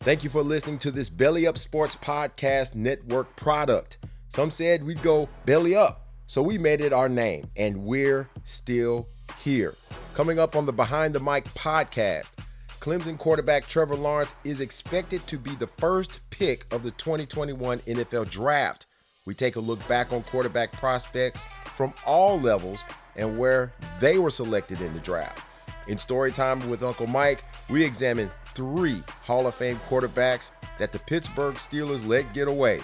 [0.00, 3.98] Thank you for listening to this Belly Up Sports Podcast Network product.
[4.28, 9.06] Some said we'd go belly up, so we made it our name, and we're still
[9.38, 9.74] here.
[10.14, 12.32] Coming up on the Behind the Mic podcast,
[12.80, 18.28] Clemson quarterback Trevor Lawrence is expected to be the first pick of the 2021 NFL
[18.28, 18.86] Draft.
[19.24, 22.82] We take a look back on quarterback prospects from all levels
[23.14, 25.46] and where they were selected in the draft.
[25.86, 30.98] In story time with Uncle Mike, we examine three Hall of Fame quarterbacks that the
[30.98, 32.80] Pittsburgh Steelers let get away.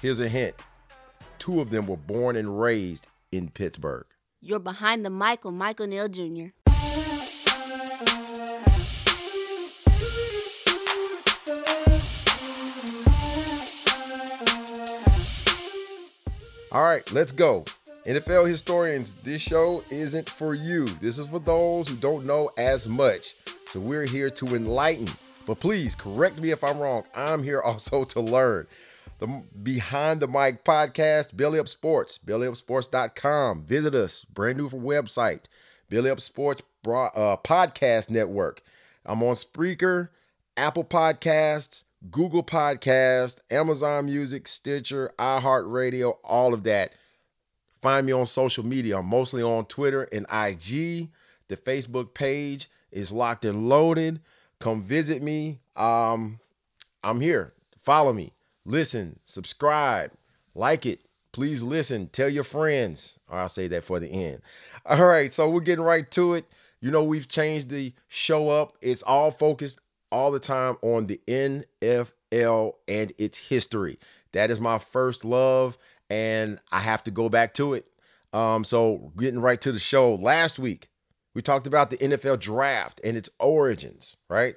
[0.00, 0.54] Here's a hint
[1.38, 4.06] two of them were born and raised in Pittsburgh.
[4.40, 6.48] You're behind the mic with Michael Neal Jr.
[16.70, 17.64] All right, let's go.
[18.06, 20.86] NFL historians, this show isn't for you.
[20.86, 23.47] This is for those who don't know as much.
[23.68, 25.08] So we're here to enlighten.
[25.46, 27.04] But please correct me if I'm wrong.
[27.14, 28.66] I'm here also to learn.
[29.18, 33.64] The Behind the Mic podcast, Belly Up Sports, bellyupsports.com.
[33.64, 35.40] Visit us, brand new for website,
[35.90, 38.62] Belly Up Sports uh, Podcast Network.
[39.04, 40.08] I'm on Spreaker,
[40.56, 46.92] Apple Podcasts, Google Podcast, Amazon Music, Stitcher, iHeartRadio, all of that.
[47.82, 48.98] Find me on social media.
[48.98, 51.10] I'm mostly on Twitter and IG.
[51.48, 54.20] The Facebook page is locked and loaded.
[54.58, 55.60] Come visit me.
[55.76, 56.40] Um,
[57.04, 57.52] I'm here.
[57.80, 58.32] Follow me.
[58.64, 60.12] Listen, subscribe,
[60.54, 61.00] like it.
[61.32, 62.08] Please listen.
[62.08, 63.18] Tell your friends.
[63.28, 64.40] Or I'll say that for the end.
[64.84, 66.46] All right, so we're getting right to it.
[66.80, 68.76] You know, we've changed the show up.
[68.80, 73.98] It's all focused all the time on the NFL and its history.
[74.32, 75.78] That is my first love,
[76.10, 77.86] and I have to go back to it.
[78.32, 80.14] Um, so getting right to the show.
[80.14, 80.88] Last week,
[81.38, 84.56] we talked about the NFL draft and its origins, right?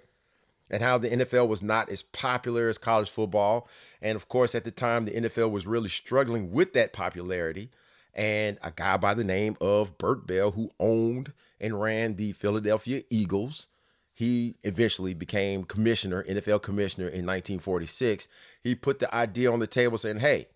[0.68, 3.68] And how the NFL was not as popular as college football.
[4.02, 7.70] And of course, at the time, the NFL was really struggling with that popularity.
[8.16, 13.04] And a guy by the name of Bert Bell, who owned and ran the Philadelphia
[13.12, 13.68] Eagles,
[14.12, 18.28] he eventually became commissioner, NFL commissioner in 1946.
[18.64, 20.48] He put the idea on the table saying, hey,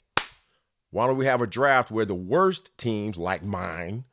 [0.90, 4.06] why don't we have a draft where the worst teams, like mine,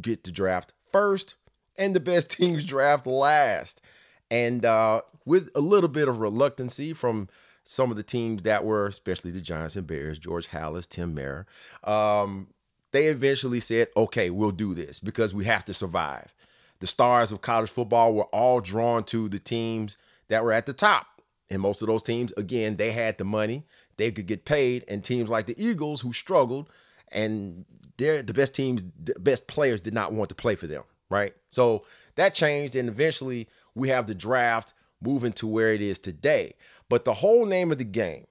[0.00, 1.34] get to draft first
[1.76, 3.82] and the best teams draft last?
[4.30, 7.28] And uh, with a little bit of reluctancy from
[7.64, 11.46] some of the teams that were, especially the Giants and Bears, George Halas, Tim Mara,
[11.84, 12.48] um,
[12.92, 16.32] they eventually said, okay, we'll do this because we have to survive
[16.80, 19.96] the stars of college football were all drawn to the teams
[20.28, 21.22] that were at the top.
[21.48, 23.64] And most of those teams, again, they had the money,
[23.96, 24.84] they could get paid.
[24.88, 26.68] And teams like the Eagles, who struggled,
[27.12, 27.64] and
[27.96, 31.34] they're the best teams, the best players did not want to play for them, right?
[31.48, 31.84] So
[32.16, 36.54] that changed, and eventually we have the draft moving to where it is today.
[36.88, 38.26] But the whole name of the game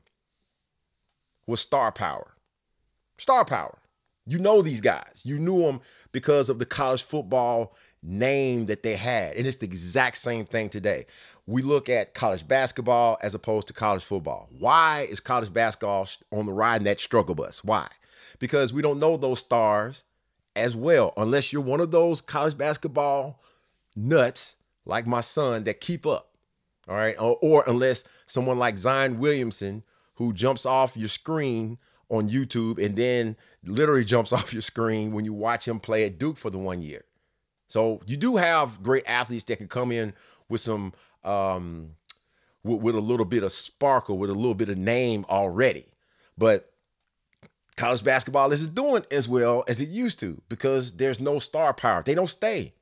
[1.48, 2.34] was star power.
[3.18, 3.80] Star power.
[4.26, 5.22] You know these guys.
[5.24, 5.82] You knew them
[6.12, 9.36] because of the college football name that they had.
[9.36, 11.06] And it's the exact same thing today.
[11.46, 14.50] We look at college basketball as opposed to college football.
[14.58, 17.64] Why is college basketball on the ride in that struggle bus?
[17.64, 17.88] Why?
[18.40, 20.04] Because we don't know those stars
[20.56, 23.42] as well, unless you're one of those college basketball
[23.96, 24.56] nuts
[24.86, 26.32] like my son that keep up.
[26.88, 27.16] All right.
[27.20, 29.84] Or, or unless someone like Zion Williamson,
[30.16, 31.78] who jumps off your screen
[32.10, 36.20] on YouTube and then literally jumps off your screen when you watch him play at
[36.20, 37.04] Duke for the one year.
[37.68, 40.14] So you do have great athletes that can come in
[40.50, 40.94] with some
[41.24, 41.96] um,
[42.64, 45.86] with, with a little bit of sparkle, with a little bit of name already.
[46.38, 46.72] But
[47.78, 52.02] college basketball isn't doing as well as it used to because there's no star power.
[52.04, 52.74] They don't stay.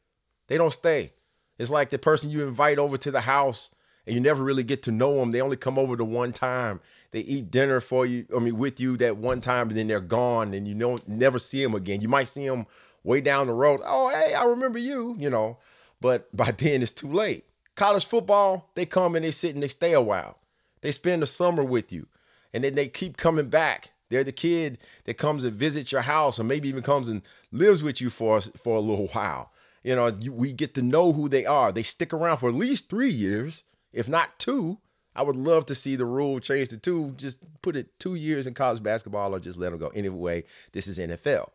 [0.47, 1.13] They don't stay.
[1.57, 3.71] It's like the person you invite over to the house
[4.05, 5.31] and you never really get to know them.
[5.31, 6.81] They only come over the one time.
[7.11, 10.01] They eat dinner for you, I mean, with you that one time, and then they're
[10.01, 12.01] gone, and you don't never see them again.
[12.01, 12.65] You might see them
[13.03, 13.79] way down the road.
[13.85, 15.57] Oh, hey, I remember you, you know,
[16.01, 17.45] but by then it's too late.
[17.75, 20.37] College football, they come and they sit and they stay a while.
[20.81, 22.07] They spend the summer with you,
[22.53, 23.92] and then they keep coming back.
[24.09, 27.21] They're the kid that comes and visits your house, or maybe even comes and
[27.51, 29.51] lives with you for for a little while.
[29.83, 31.71] You know, you, we get to know who they are.
[31.71, 34.79] They stick around for at least three years, if not two.
[35.15, 37.13] I would love to see the rule change to two.
[37.17, 39.87] Just put it two years in college basketball, or just let them go.
[39.89, 41.49] Anyway, this is NFL.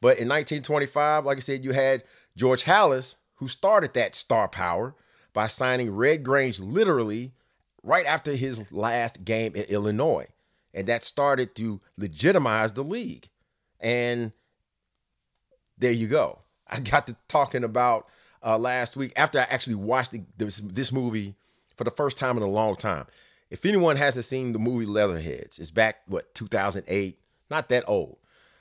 [0.00, 2.04] But in 1925, like I said, you had
[2.36, 4.94] George Halas, who started that star power
[5.32, 7.32] by signing Red Grange literally
[7.82, 10.26] right after his last game in Illinois.
[10.74, 13.28] And that started to legitimize the league.
[13.80, 14.32] And
[15.78, 16.40] there you go.
[16.70, 18.06] I got to talking about
[18.44, 21.34] uh, last week after I actually watched the, this, this movie
[21.76, 23.06] for the first time in a long time.
[23.50, 27.18] If anyone hasn't seen the movie Leatherheads, it's back, what, 2008?
[27.50, 28.18] Not that old,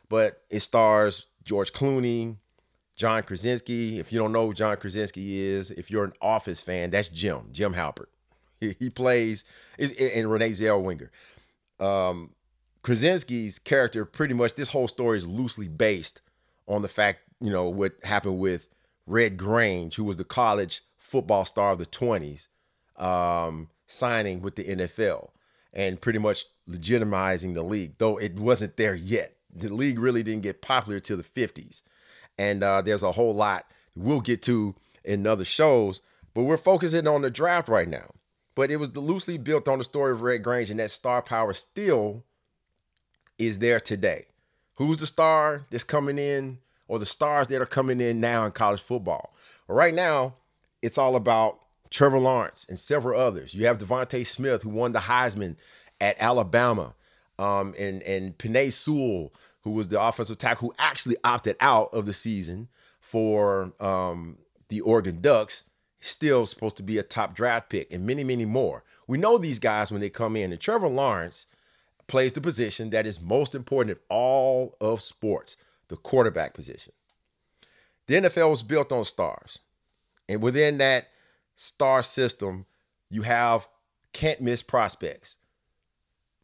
[0.08, 2.38] but it stars George Clooney,
[2.96, 4.00] John Krasinski.
[4.00, 7.50] If you don't know who John Krasinski is, if you're an Office fan, that's Jim,
[7.52, 8.08] Jim Halpert.
[8.60, 9.44] He, he plays,
[9.78, 11.10] and Renee Zellweger.
[11.80, 12.34] Um,
[12.84, 16.22] Krasinski's character, pretty much, this whole story is loosely based
[16.68, 18.68] on the fact, you know, what happened with
[19.06, 22.48] Red Grange, who was the college football star of the 20s,
[22.98, 25.30] um, signing with the NFL
[25.74, 29.34] and pretty much legitimizing the league, though it wasn't there yet.
[29.54, 31.82] The league really didn't get popular till the 50s.
[32.38, 33.66] And uh, there's a whole lot
[33.96, 36.02] we'll get to in other shows,
[36.34, 38.08] but we're focusing on the draft right now.
[38.58, 41.54] But it was loosely built on the story of Red Grange, and that star power
[41.54, 42.24] still
[43.38, 44.26] is there today.
[44.78, 46.58] Who's the star that's coming in,
[46.88, 49.32] or the stars that are coming in now in college football?
[49.68, 50.38] Right now,
[50.82, 51.60] it's all about
[51.92, 53.54] Trevor Lawrence and several others.
[53.54, 55.56] You have DeVonta Smith, who won the Heisman
[56.02, 56.96] at Alabama,
[57.38, 59.32] um, and and Penei Sewell,
[59.62, 62.70] who was the offensive tackle who actually opted out of the season
[63.00, 64.40] for um,
[64.70, 65.64] the Oregon Ducks,
[66.00, 68.84] still supposed to be a top draft pick, and many, many more.
[69.08, 71.46] We know these guys when they come in, and Trevor Lawrence
[72.08, 75.58] plays the position that is most important in all of sports
[75.90, 76.94] the quarterback position.
[78.08, 79.60] The NFL was built on stars,
[80.30, 81.08] and within that
[81.56, 82.66] star system,
[83.10, 83.68] you have
[84.14, 85.38] can't miss prospects.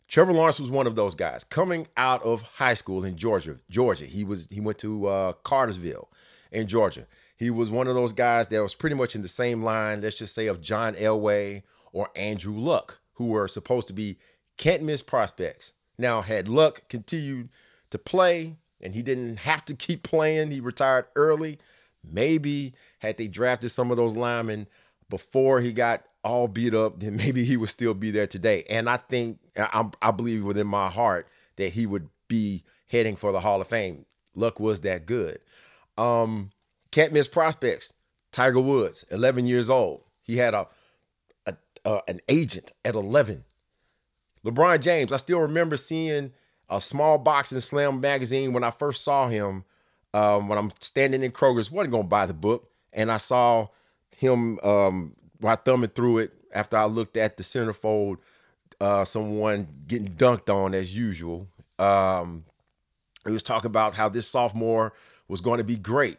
[0.07, 3.57] Trevor Lawrence was one of those guys coming out of high school in Georgia.
[3.69, 6.09] Georgia, he was he went to uh, Cartersville
[6.51, 7.07] in Georgia.
[7.43, 10.17] He was one of those guys that was pretty much in the same line, let's
[10.17, 14.17] just say, of John Elway or Andrew Luck, who were supposed to be
[14.57, 15.73] can't miss prospects.
[15.97, 17.49] Now, had Luck continued
[17.89, 21.59] to play and he didn't have to keep playing, he retired early.
[22.03, 24.67] Maybe had they drafted some of those linemen
[25.09, 28.63] before he got all beat up, then maybe he would still be there today.
[28.69, 33.31] And I think I, I believe within my heart that he would be heading for
[33.31, 34.05] the Hall of Fame.
[34.33, 35.39] Luck was that good.
[35.97, 36.51] Um,
[36.93, 37.91] can't miss prospects.
[38.31, 40.01] Tiger Woods, 11 years old.
[40.21, 40.67] He had a,
[41.45, 43.43] a, a an agent at 11.
[44.45, 46.31] LeBron James, I still remember seeing
[46.69, 49.65] a small boxing slam magazine when I first saw him.
[50.13, 53.67] Um, when I'm standing in Kroger's, wasn't gonna buy the book, and I saw
[54.15, 58.17] him um, while thumbing through it after I looked at the centerfold,
[58.79, 61.47] uh, someone getting dunked on as usual.
[61.79, 62.45] Um,
[63.25, 64.93] it was talking about how this sophomore
[65.27, 66.17] was going to be great,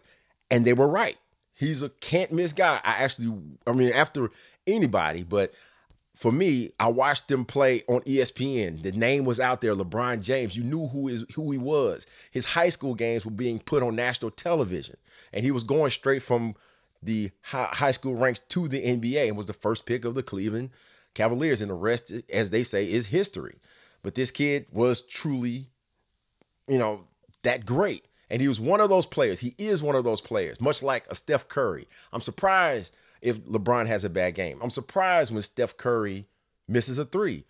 [0.50, 1.16] and they were right.
[1.52, 2.80] He's a can't miss guy.
[2.84, 3.36] I actually,
[3.66, 4.30] I mean, after
[4.66, 5.52] anybody, but
[6.14, 8.82] for me, I watched them play on ESPN.
[8.82, 10.56] The name was out there, LeBron James.
[10.56, 12.06] You knew who is who he was.
[12.30, 14.96] His high school games were being put on national television,
[15.32, 16.54] and he was going straight from
[17.02, 20.70] the high school ranks to the NBA and was the first pick of the Cleveland
[21.14, 21.60] Cavaliers.
[21.60, 23.58] And the rest, as they say, is history.
[24.02, 25.68] But this kid was truly,
[26.68, 27.04] you know,
[27.42, 28.06] that great.
[28.35, 29.38] And he was one of those players.
[29.38, 31.87] He is one of those players, much like a Steph Curry.
[32.12, 34.59] I'm surprised if LeBron has a bad game.
[34.61, 36.26] I'm surprised when Steph Curry
[36.67, 37.45] misses a three.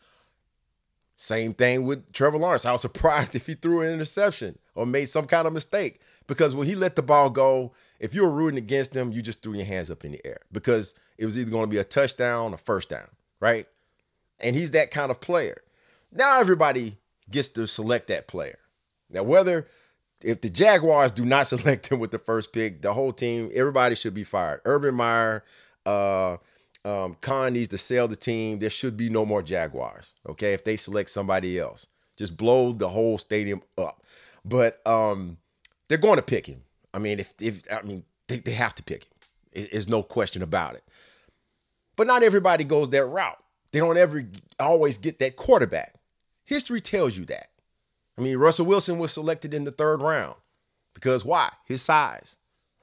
[1.16, 2.66] Same thing with Trevor Lawrence.
[2.66, 6.54] I was surprised if he threw an interception or made some kind of mistake because
[6.54, 9.54] when he let the ball go, if you were rooting against him, you just threw
[9.54, 12.52] your hands up in the air because it was either going to be a touchdown
[12.52, 13.08] or first down,
[13.40, 13.66] right?
[14.38, 15.62] And he's that kind of player.
[16.12, 16.98] Now everybody
[17.30, 18.58] gets to select that player.
[19.08, 19.66] Now, whether
[20.24, 23.94] if the Jaguars do not select him with the first pick, the whole team, everybody
[23.94, 24.60] should be fired.
[24.64, 25.44] Urban Meyer,
[25.86, 26.36] uh,
[26.84, 28.58] um, Khan needs to sell the team.
[28.58, 30.14] There should be no more Jaguars.
[30.28, 34.02] Okay, if they select somebody else, just blow the whole stadium up.
[34.44, 35.38] But um,
[35.88, 36.62] they're going to pick him.
[36.92, 39.68] I mean, if if I mean they, they have to pick him.
[39.70, 40.84] There's no question about it.
[41.96, 43.38] But not everybody goes that route.
[43.72, 44.26] They don't ever
[44.58, 45.94] always get that quarterback.
[46.44, 47.48] History tells you that.
[48.16, 50.36] I mean, Russell Wilson was selected in the third round
[50.94, 51.50] because why?
[51.66, 52.36] His size.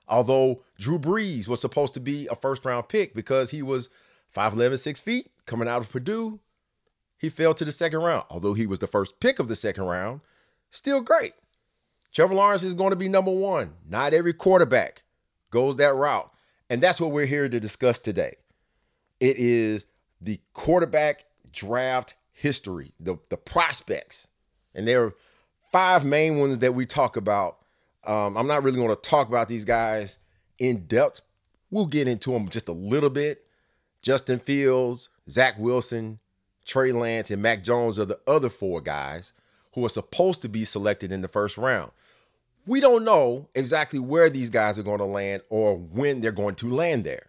[0.07, 3.89] Although Drew Brees was supposed to be a first round pick because he was
[4.35, 6.39] 5'11, 6 feet coming out of Purdue,
[7.17, 8.25] he fell to the second round.
[8.29, 10.21] Although he was the first pick of the second round,
[10.69, 11.33] still great.
[12.11, 13.73] Trevor Lawrence is going to be number one.
[13.87, 15.03] Not every quarterback
[15.49, 16.29] goes that route.
[16.69, 18.35] And that's what we're here to discuss today.
[19.19, 19.85] It is
[20.19, 24.27] the quarterback draft history, the, the prospects.
[24.73, 25.15] And there are
[25.71, 27.57] five main ones that we talk about.
[28.05, 30.19] Um, I'm not really going to talk about these guys
[30.59, 31.21] in depth.
[31.69, 33.45] We'll get into them just a little bit.
[34.01, 36.19] Justin Fields, Zach Wilson,
[36.65, 39.33] Trey Lance, and Mac Jones are the other four guys
[39.73, 41.91] who are supposed to be selected in the first round.
[42.65, 46.55] We don't know exactly where these guys are going to land or when they're going
[46.55, 47.27] to land there.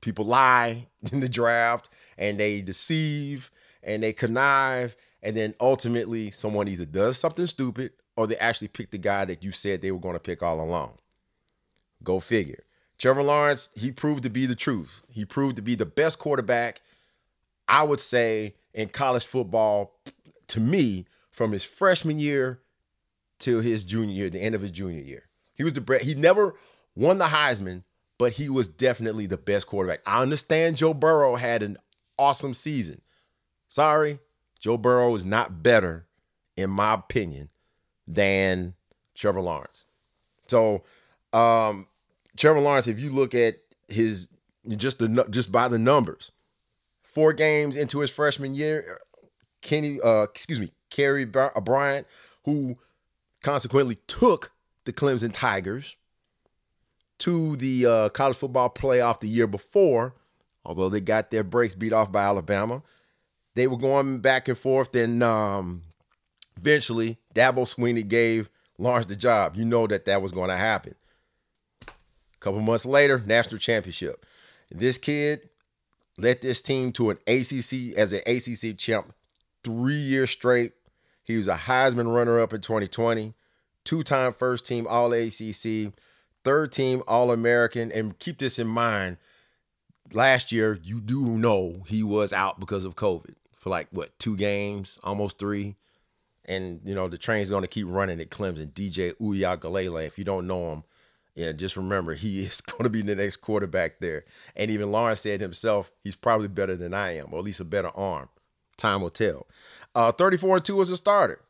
[0.00, 1.88] People lie in the draft
[2.18, 3.50] and they deceive
[3.82, 8.90] and they connive, and then ultimately someone either does something stupid or they actually pick
[8.90, 10.98] the guy that you said they were going to pick all along.
[12.02, 12.64] Go figure.
[12.98, 15.02] Trevor Lawrence, he proved to be the truth.
[15.08, 16.82] He proved to be the best quarterback,
[17.66, 19.98] I would say, in college football
[20.48, 22.60] to me from his freshman year
[23.38, 25.24] till his junior year, the end of his junior year.
[25.54, 26.04] He was the best.
[26.04, 26.54] he never
[26.94, 27.84] won the Heisman,
[28.18, 30.00] but he was definitely the best quarterback.
[30.06, 31.78] I understand Joe Burrow had an
[32.18, 33.00] awesome season.
[33.68, 34.18] Sorry,
[34.62, 36.06] Joe Burrow is not better,
[36.56, 37.50] in my opinion,
[38.06, 38.74] than
[39.14, 39.86] Trevor Lawrence.
[40.46, 40.84] So,
[41.32, 41.88] um,
[42.36, 43.56] Trevor Lawrence, if you look at
[43.88, 44.28] his
[44.68, 46.30] just the just by the numbers,
[47.02, 48.98] four games into his freshman year,
[49.62, 52.06] Kenny, uh, excuse me, Kelly Bryant,
[52.44, 52.78] who
[53.42, 54.52] consequently took
[54.84, 55.96] the Clemson Tigers
[57.18, 60.14] to the uh, college football playoff the year before,
[60.64, 62.82] although they got their breaks beat off by Alabama.
[63.54, 65.82] They were going back and forth, and um,
[66.56, 69.56] eventually Dabo Swinney gave Lawrence the job.
[69.56, 70.94] You know that that was going to happen.
[71.86, 71.90] A
[72.40, 74.24] couple months later, national championship.
[74.70, 75.50] This kid
[76.16, 79.12] led this team to an ACC as an ACC champ
[79.62, 80.72] three years straight.
[81.24, 83.34] He was a Heisman runner up in 2020,
[83.84, 85.92] two time first team All ACC,
[86.42, 87.92] third team All American.
[87.92, 89.18] And keep this in mind
[90.12, 94.36] last year, you do know he was out because of COVID for like, what, two
[94.36, 95.76] games, almost three.
[96.44, 98.72] And, you know, the train's going to keep running at Clemson.
[98.72, 100.82] DJ Uiagalelei, if you don't know him,
[101.36, 104.24] yeah, just remember he is going to be the next quarterback there.
[104.56, 107.64] And even Lawrence said himself, he's probably better than I am, or at least a
[107.64, 108.28] better arm.
[108.76, 109.46] Time will tell.
[109.94, 111.40] Uh, 34 and 2 as a starter.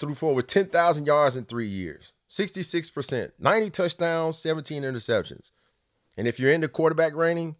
[0.00, 2.14] Threw for over 10,000 yards in three years.
[2.28, 5.52] 66%, 90 touchdowns, 17 interceptions.
[6.16, 7.54] And if you're in the quarterback rating,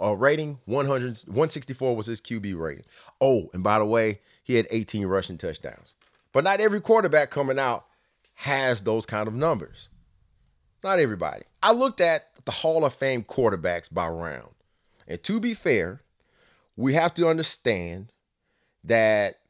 [0.00, 2.84] uh, rating 100, 164 was his QB rating.
[3.20, 5.94] Oh, and by the way, he had 18 rushing touchdowns.
[6.32, 7.86] But not every quarterback coming out
[8.34, 9.88] has those kind of numbers.
[10.82, 11.42] Not everybody.
[11.62, 14.54] I looked at the Hall of Fame quarterbacks by round.
[15.06, 16.00] And to be fair,
[16.76, 18.12] we have to understand
[18.84, 19.40] that,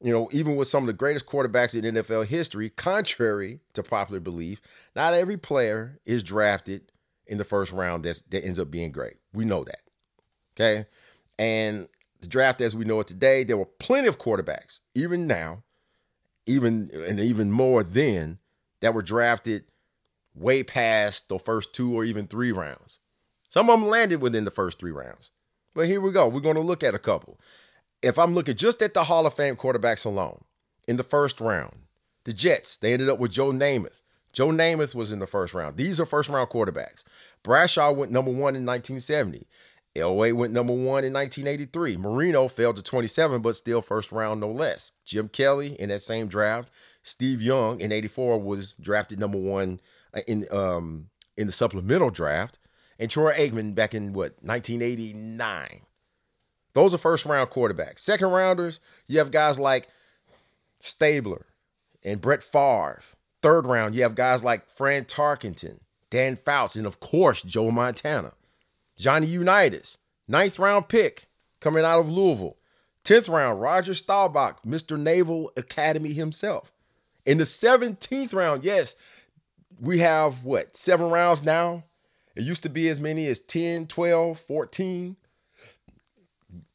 [0.00, 4.20] you know, even with some of the greatest quarterbacks in NFL history, contrary to popular
[4.20, 4.60] belief,
[4.96, 6.90] not every player is drafted
[7.26, 9.18] in the first round that ends up being great.
[9.32, 9.80] We know that.
[10.56, 10.86] Okay.
[11.38, 11.88] And
[12.20, 15.62] the draft as we know it today, there were plenty of quarterbacks, even now,
[16.46, 18.38] even and even more then,
[18.80, 19.64] that were drafted
[20.34, 22.98] way past the first two or even three rounds.
[23.48, 25.30] Some of them landed within the first three rounds.
[25.74, 26.28] But here we go.
[26.28, 27.38] We're going to look at a couple
[28.02, 30.42] if I'm looking just at the Hall of Fame quarterbacks alone,
[30.86, 31.76] in the first round,
[32.24, 34.02] the Jets, they ended up with Joe Namath.
[34.32, 35.76] Joe Namath was in the first round.
[35.76, 37.04] These are first round quarterbacks.
[37.42, 39.46] Bradshaw went number one in 1970.
[39.96, 41.98] Elway went number one in 1983.
[41.98, 44.92] Marino fell to 27, but still first round no less.
[45.04, 46.70] Jim Kelly in that same draft.
[47.02, 49.80] Steve Young in 84 was drafted number one
[50.14, 52.58] uh, in um, in the supplemental draft.
[52.98, 55.82] And Troy Aikman back in what, 1989
[56.74, 58.00] those are first round quarterbacks.
[58.00, 59.88] Second rounders, you have guys like
[60.80, 61.46] Stabler
[62.04, 63.02] and Brett Favre.
[63.42, 65.80] Third round, you have guys like Fran Tarkenton,
[66.10, 68.32] Dan Fouts, and of course, Joe Montana.
[68.96, 71.26] Johnny Unitas, ninth round pick
[71.60, 72.56] coming out of Louisville.
[73.04, 74.98] 10th round, Roger Staubach, Mr.
[74.98, 76.72] Naval Academy himself.
[77.24, 78.94] In the 17th round, yes,
[79.80, 81.84] we have what, seven rounds now?
[82.36, 85.16] It used to be as many as 10, 12, 14.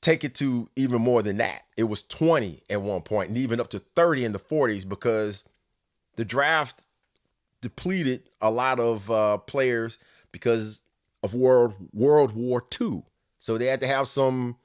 [0.01, 1.63] Take it to even more than that.
[1.75, 5.43] It was 20 at one point and even up to 30 in the 40s because
[6.15, 6.85] the draft
[7.61, 9.97] depleted a lot of uh, players
[10.31, 10.81] because
[11.23, 13.03] of World World War II.
[13.37, 14.57] So they had to have some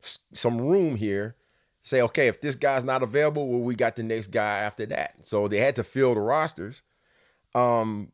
[0.00, 1.36] some room here.
[1.82, 5.24] Say, okay, if this guy's not available, well, we got the next guy after that.
[5.24, 6.82] So they had to fill the rosters.
[7.54, 8.10] Um,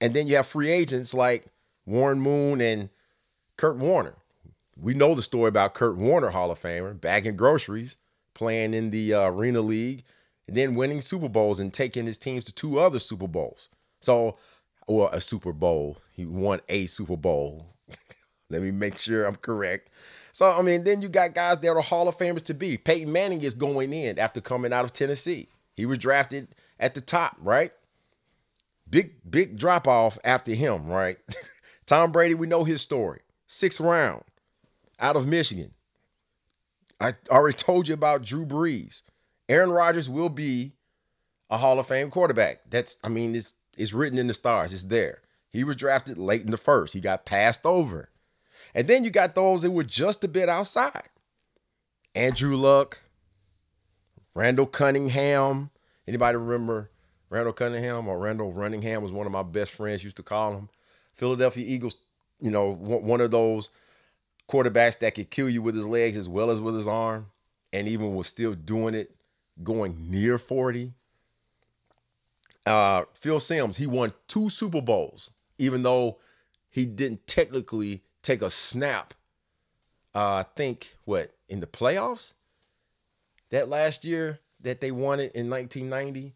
[0.00, 1.46] and then you have free agents like
[1.86, 2.90] Warren Moon and
[3.56, 4.16] Kurt Warner.
[4.76, 7.98] We know the story about Kurt Warner, Hall of Famer, bagging groceries,
[8.34, 10.02] playing in the uh, Arena League,
[10.48, 13.68] and then winning Super Bowls and taking his teams to two other Super Bowls.
[14.00, 14.36] So,
[14.86, 15.98] or a Super Bowl.
[16.12, 17.66] He won a Super Bowl.
[18.50, 19.90] Let me make sure I'm correct.
[20.32, 22.76] So, I mean, then you got guys that are Hall of Famers to be.
[22.76, 25.48] Peyton Manning is going in after coming out of Tennessee.
[25.74, 26.48] He was drafted
[26.78, 27.72] at the top, right?
[28.90, 31.18] Big, big drop off after him, right?
[31.86, 33.20] Tom Brady, we know his story.
[33.46, 34.24] Sixth round
[34.98, 35.72] out of Michigan.
[37.00, 39.02] I already told you about Drew Brees.
[39.48, 40.72] Aaron Rodgers will be
[41.50, 42.70] a Hall of Fame quarterback.
[42.70, 44.72] That's, I mean, it's it's written in the stars.
[44.72, 45.20] It's there.
[45.52, 46.94] He was drafted late in the first.
[46.94, 48.10] He got passed over.
[48.74, 51.08] And then you got those that were just a bit outside.
[52.14, 53.00] Andrew Luck,
[54.34, 55.70] Randall Cunningham.
[56.06, 56.90] Anybody remember
[57.30, 60.68] Randall Cunningham or Randall Runningham was one of my best friends, used to call him.
[61.14, 61.96] Philadelphia Eagles,
[62.40, 63.70] you know, one of those
[64.48, 67.26] quarterbacks that could kill you with his legs as well as with his arm,
[67.72, 69.14] and even was still doing it
[69.62, 70.92] going near 40.
[72.66, 76.18] Uh, Phil Simms, he won two Super Bowls, even though
[76.70, 79.14] he didn't technically take a snap.
[80.14, 82.34] Uh, I think what in the playoffs
[83.50, 86.34] that last year that they won it in 1990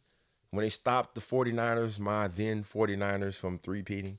[0.50, 4.18] when they stopped the 49ers, my then 49ers from three-peating.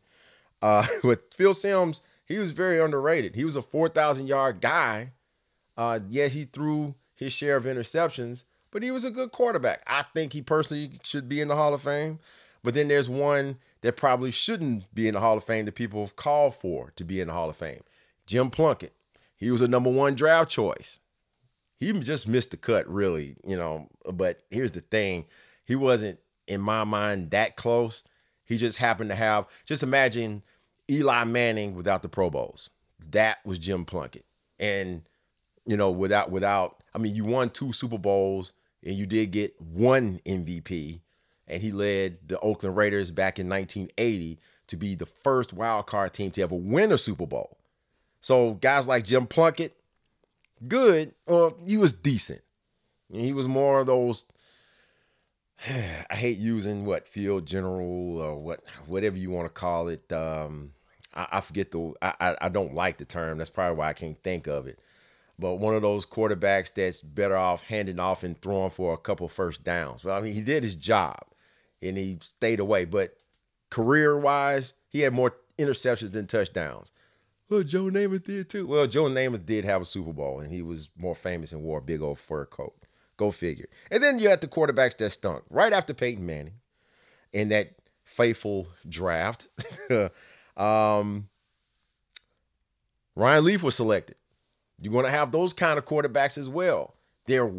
[0.62, 3.36] Uh, with Phil Simms, he was very underrated.
[3.36, 5.14] He was a 4,000 yard guy.
[5.78, 9.82] Uh, he threw his share of interceptions, but he was a good quarterback.
[9.88, 12.20] I think he personally should be in the Hall of Fame.
[12.64, 16.02] But then there's one that probably shouldn't be in the Hall of Fame that people
[16.02, 17.82] have called for to be in the Hall of Fame.
[18.28, 18.94] Jim Plunkett.
[19.38, 21.00] He was a number one draft choice.
[21.78, 23.88] He just missed the cut, really, you know.
[24.14, 25.26] But here's the thing
[25.64, 28.04] he wasn't, in my mind, that close.
[28.44, 30.44] He just happened to have, just imagine
[30.92, 32.70] Eli Manning without the Pro Bowls.
[33.12, 34.26] That was Jim Plunkett.
[34.60, 35.04] And,
[35.66, 38.52] you know, without, without, I mean, you won two Super Bowls
[38.84, 41.02] and you did get one MVP
[41.50, 46.14] and he led the Oakland Raiders back in 1980 to be the first wild card
[46.14, 47.58] team to ever win a Super Bowl.
[48.22, 49.76] So guys like Jim Plunkett,
[50.68, 51.14] good.
[51.28, 52.42] Well, he was decent.
[53.12, 54.26] He was more of those.
[56.10, 60.12] I hate using what field general or what whatever you want to call it.
[60.12, 60.74] Um,
[61.14, 61.94] I, I, forget the.
[62.02, 63.40] I, I don't like the term.
[63.40, 64.80] That's probably why I can't think of it.
[65.40, 69.28] But one of those quarterbacks that's better off handing off and throwing for a couple
[69.30, 70.04] first downs.
[70.04, 71.20] Well, I mean, he did his job
[71.82, 72.86] and he stayed away.
[72.86, 73.16] But
[73.70, 76.92] career wise, he had more interceptions than touchdowns.
[77.50, 78.68] Well, Joe Namath did too.
[78.68, 81.80] Well, Joe Namath did have a Super Bowl, and he was more famous and wore
[81.80, 82.76] a big old fur coat.
[83.18, 83.68] Go figure.
[83.90, 86.54] And then you had the quarterbacks that stunk right after Peyton Manning
[87.34, 87.72] in that
[88.04, 89.50] faithful draft.
[90.58, 91.28] um,
[93.16, 94.16] Ryan Leaf was selected.
[94.82, 96.96] You're going to have those kind of quarterbacks as well.
[97.26, 97.52] They're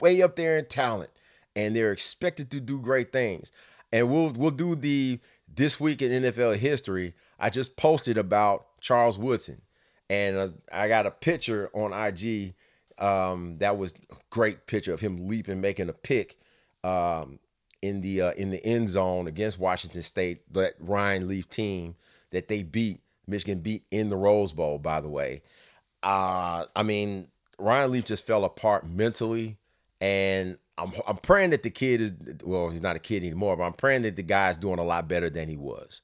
[0.00, 1.10] way up there in talent
[1.56, 3.50] and they're expected to do great things.
[3.92, 5.18] And we'll we'll do the
[5.52, 7.14] this week in NFL history.
[7.40, 9.62] I just posted about Charles Woodson,
[10.10, 12.54] and uh, I got a picture on IG.
[12.98, 16.36] Um, that was a great picture of him leaping, making a pick
[16.82, 17.38] um,
[17.80, 20.52] in the uh, in the end zone against Washington State.
[20.52, 21.94] That Ryan Leaf team
[22.32, 24.78] that they beat Michigan beat in the Rose Bowl.
[24.78, 25.42] By the way,
[26.06, 27.26] uh, I mean
[27.58, 29.58] Ryan Leaf just fell apart mentally,
[30.00, 32.14] and I'm I'm praying that the kid is
[32.44, 35.08] well, he's not a kid anymore, but I'm praying that the guy's doing a lot
[35.08, 36.02] better than he was.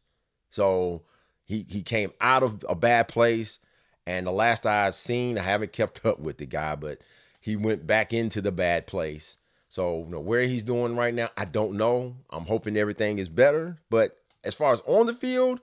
[0.50, 1.04] So
[1.44, 3.60] he he came out of a bad place,
[4.04, 6.98] and the last I've seen, I haven't kept up with the guy, but
[7.40, 9.36] he went back into the bad place.
[9.68, 12.16] So you know, where he's doing right now, I don't know.
[12.30, 15.60] I'm hoping everything is better, but as far as on the field,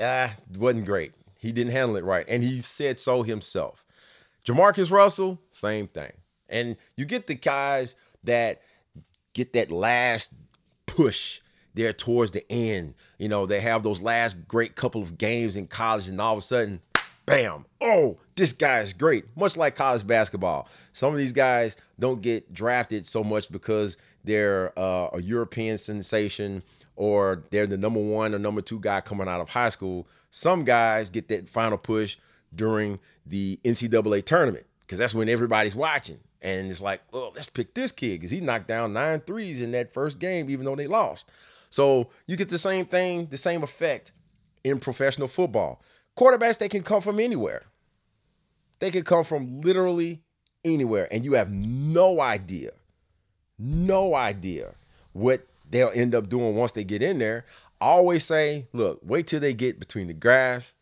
[0.00, 1.12] ah, wasn't great.
[1.38, 3.84] He didn't handle it right, and he said so himself.
[4.44, 6.12] Jamarcus Russell, same thing.
[6.48, 8.60] And you get the guys that
[9.34, 10.34] get that last
[10.86, 11.40] push
[11.74, 12.94] there towards the end.
[13.18, 16.38] You know, they have those last great couple of games in college, and all of
[16.38, 16.80] a sudden,
[17.24, 19.24] bam, oh, this guy is great.
[19.36, 20.68] Much like college basketball.
[20.92, 26.62] Some of these guys don't get drafted so much because they're uh, a European sensation
[26.98, 30.08] or they're the number one or number two guy coming out of high school.
[30.30, 32.16] Some guys get that final push
[32.52, 36.18] during the NCAA tournament because that's when everybody's watching.
[36.42, 39.70] And it's like, oh, let's pick this kid because he knocked down nine threes in
[39.72, 41.30] that first game, even though they lost.
[41.70, 44.10] So you get the same thing, the same effect
[44.64, 45.80] in professional football.
[46.16, 47.62] Quarterbacks, they can come from anywhere.
[48.80, 50.22] They can come from literally
[50.64, 52.70] anywhere, and you have no idea,
[53.56, 54.74] no idea
[55.12, 57.44] what they'll end up doing once they get in there.
[57.80, 60.74] I always say, look, wait till they get between the grass.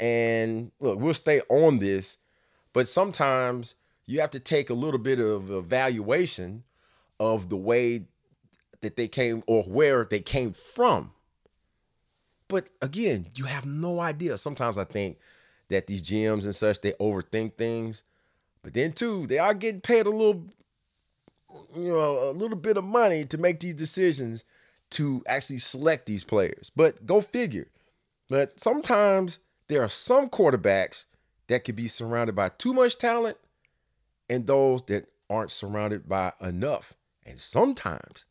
[0.00, 2.18] And look, we'll stay on this,
[2.72, 3.74] but sometimes
[4.06, 6.62] you have to take a little bit of evaluation
[7.18, 8.06] of the way
[8.80, 11.12] that they came or where they came from.
[12.46, 14.38] But again, you have no idea.
[14.38, 15.18] Sometimes I think
[15.68, 18.04] that these GMs and such they overthink things,
[18.62, 20.46] but then too they are getting paid a little,
[21.74, 24.44] you know, a little bit of money to make these decisions
[24.90, 26.70] to actually select these players.
[26.74, 27.68] But go figure.
[28.28, 31.04] But sometimes there are some quarterbacks
[31.48, 33.36] that could be surrounded by too much talent
[34.28, 36.94] and those that aren't surrounded by enough.
[37.24, 38.26] And sometimes,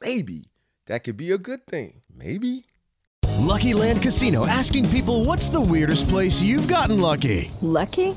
[0.00, 0.50] maybe
[0.86, 2.02] that could be a good thing.
[2.14, 2.66] Maybe.
[3.38, 7.50] Lucky Land Casino asking people what's the weirdest place you've gotten lucky?
[7.62, 8.16] Lucky?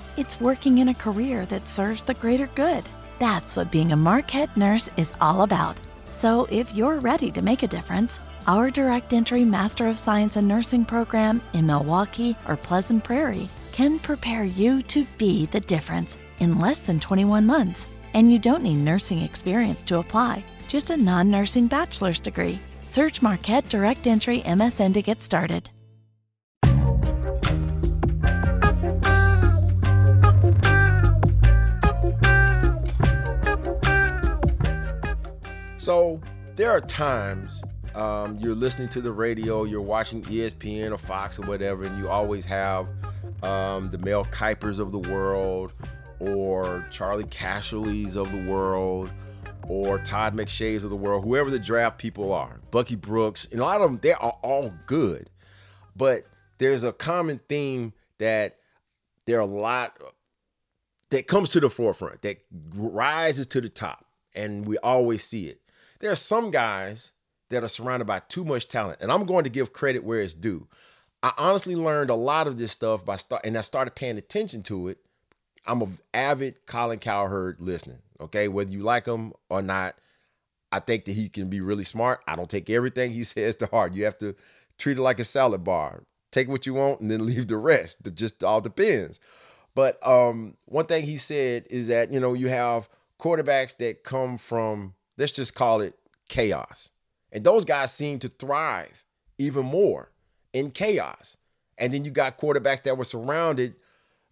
[0.17, 2.83] It's working in a career that serves the greater good.
[3.19, 5.79] That's what being a Marquette nurse is all about.
[6.11, 10.47] So if you're ready to make a difference, our direct entry Master of Science in
[10.47, 16.59] Nursing program in Milwaukee or Pleasant Prairie can prepare you to be the difference in
[16.59, 17.87] less than 21 months.
[18.13, 22.59] And you don't need nursing experience to apply, just a non nursing bachelor's degree.
[22.87, 25.69] Search Marquette Direct Entry MSN to get started.
[35.81, 36.21] So
[36.57, 37.63] there are times
[37.95, 42.07] um, you're listening to the radio, you're watching ESPN or Fox or whatever, and you
[42.07, 42.85] always have
[43.41, 45.73] um, the Mel Kipers of the world,
[46.19, 49.09] or Charley Casserly's of the world,
[49.67, 53.63] or Todd McShay's of the world, whoever the draft people are, Bucky Brooks, and a
[53.63, 55.31] lot of them, they are all good.
[55.95, 56.27] But
[56.59, 58.57] there's a common theme that
[59.25, 59.99] there are a lot
[61.09, 62.37] that comes to the forefront, that
[62.75, 65.60] rises to the top, and we always see it.
[66.01, 67.11] There are some guys
[67.49, 70.33] that are surrounded by too much talent, and I'm going to give credit where it's
[70.33, 70.67] due.
[71.21, 74.63] I honestly learned a lot of this stuff by start, and I started paying attention
[74.63, 74.97] to it.
[75.67, 77.99] I'm an avid Colin Cowherd listener.
[78.19, 79.95] Okay, whether you like him or not,
[80.71, 82.21] I think that he can be really smart.
[82.27, 83.93] I don't take everything he says to heart.
[83.93, 84.35] You have to
[84.79, 86.03] treat it like a salad bar.
[86.31, 88.07] Take what you want and then leave the rest.
[88.07, 89.19] It just all depends.
[89.75, 94.39] But um, one thing he said is that you know you have quarterbacks that come
[94.39, 95.95] from let's just call it
[96.29, 96.91] chaos.
[97.31, 99.05] And those guys seem to thrive
[99.37, 100.11] even more
[100.53, 101.37] in chaos.
[101.77, 103.75] And then you got quarterbacks that were surrounded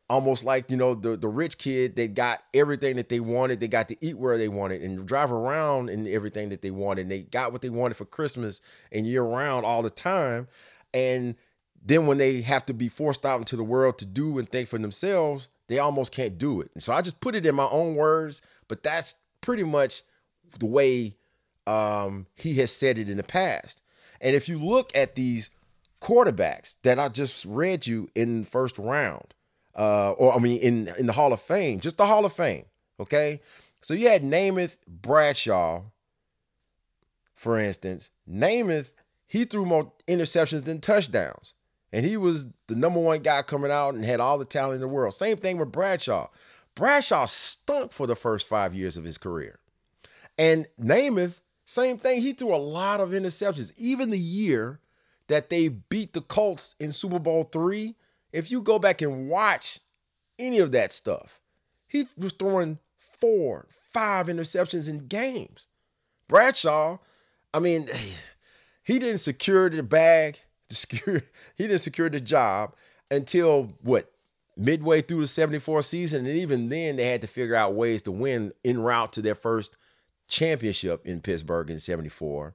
[0.09, 3.59] almost like, you know, the, the rich kid that got everything that they wanted.
[3.59, 7.03] They got to eat where they wanted and drive around and everything that they wanted.
[7.03, 8.61] And they got what they wanted for Christmas
[8.91, 10.47] and year round all the time.
[10.93, 11.35] And
[11.83, 14.67] then when they have to be forced out into the world to do and think
[14.67, 16.71] for themselves, they almost can't do it.
[16.73, 20.01] And so I just put it in my own words, but that's pretty much
[20.57, 21.15] the way
[21.67, 23.81] um, he has said it in the past.
[24.21, 25.49] And if you look at these
[26.01, 29.33] quarterbacks that I just read you in first round,
[29.75, 32.65] uh, or I mean in in the Hall of Fame, just the Hall of Fame,
[32.99, 33.41] okay?
[33.81, 35.83] So you had Namath Bradshaw,
[37.33, 38.11] for instance.
[38.29, 38.91] Namath,
[39.25, 41.53] he threw more interceptions than touchdowns.
[41.91, 44.81] And he was the number one guy coming out and had all the talent in
[44.81, 45.13] the world.
[45.13, 46.27] Same thing with Bradshaw.
[46.75, 49.59] Bradshaw stunk for the first five years of his career.
[50.39, 52.21] And Namath, same thing.
[52.21, 53.73] He threw a lot of interceptions.
[53.77, 54.79] Even the year
[55.27, 57.95] that they beat the Colts in Super Bowl three,
[58.31, 59.81] if you go back and watch
[60.39, 61.41] any of that stuff,
[61.87, 65.67] he was throwing four, five interceptions in games.
[66.29, 66.99] Bradshaw,
[67.53, 67.89] I mean,
[68.83, 70.39] he didn't secure the bag,
[71.03, 71.21] he
[71.57, 72.75] didn't secure the job
[73.11, 74.09] until what,
[74.55, 76.25] midway through the 74 season.
[76.25, 79.35] And even then, they had to figure out ways to win en route to their
[79.35, 79.75] first
[80.29, 82.53] championship in Pittsburgh in 74.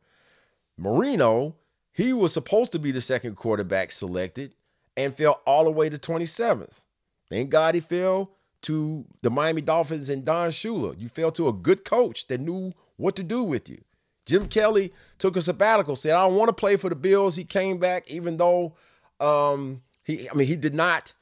[0.79, 1.57] Marino,
[1.93, 4.55] he was supposed to be the second quarterback selected
[4.97, 6.85] and fell all the way to 27th.
[7.29, 8.31] Thank God he fell
[8.63, 10.99] to the Miami Dolphins and Don Shula.
[10.99, 13.83] You fell to a good coach that knew what to do with you.
[14.25, 17.37] Jim Kelly took a sabbatical, said, I don't want to play for the Bills.
[17.37, 18.75] He came back, even though
[19.21, 21.13] um, he, I mean, he did not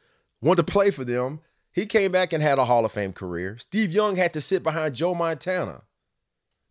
[0.40, 1.40] want to play for them.
[1.72, 3.56] He came back and had a Hall of Fame career.
[3.58, 5.82] Steve Young had to sit behind Joe Montana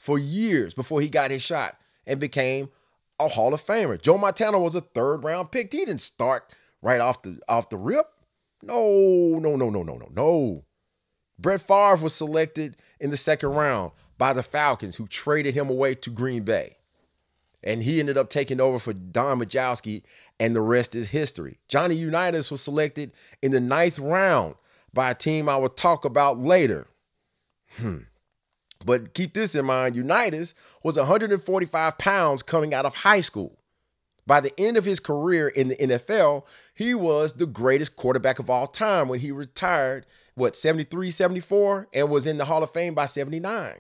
[0.01, 2.69] for years before he got his shot and became
[3.19, 4.01] a Hall of Famer.
[4.01, 5.71] Joe Montana was a third round pick.
[5.71, 8.07] He didn't start right off the off the rip.
[8.63, 10.65] No, no, no, no, no, no, no.
[11.37, 15.93] Brett Favre was selected in the second round by the Falcons, who traded him away
[15.93, 16.77] to Green Bay.
[17.63, 20.01] And he ended up taking over for Don Majkowski,
[20.39, 21.59] and the rest is history.
[21.67, 23.11] Johnny Unitas was selected
[23.43, 24.55] in the ninth round
[24.93, 26.87] by a team I will talk about later.
[27.77, 27.99] Hmm.
[28.85, 33.57] But keep this in mind Unitas was 145 pounds coming out of high school.
[34.27, 38.49] By the end of his career in the NFL, he was the greatest quarterback of
[38.49, 42.93] all time when he retired, what, 73, 74, and was in the Hall of Fame
[42.93, 43.77] by 79.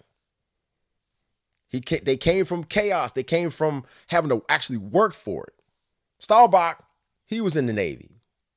[1.69, 3.13] He they came from chaos.
[3.13, 5.53] They came from having to actually work for it.
[6.19, 6.83] Staubach,
[7.25, 8.09] he was in the Navy.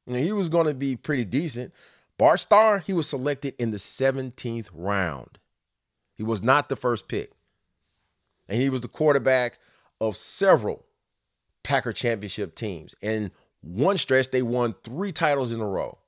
[0.06, 1.72] Know, he was going to be pretty decent.
[2.18, 5.38] Bart Starr, he was selected in the 17th round.
[6.14, 7.30] He was not the first pick.
[8.48, 9.58] And he was the quarterback
[10.00, 10.84] of several
[11.62, 12.94] Packer championship teams.
[13.00, 13.30] In
[13.62, 15.98] one stretch, they won three titles in a row,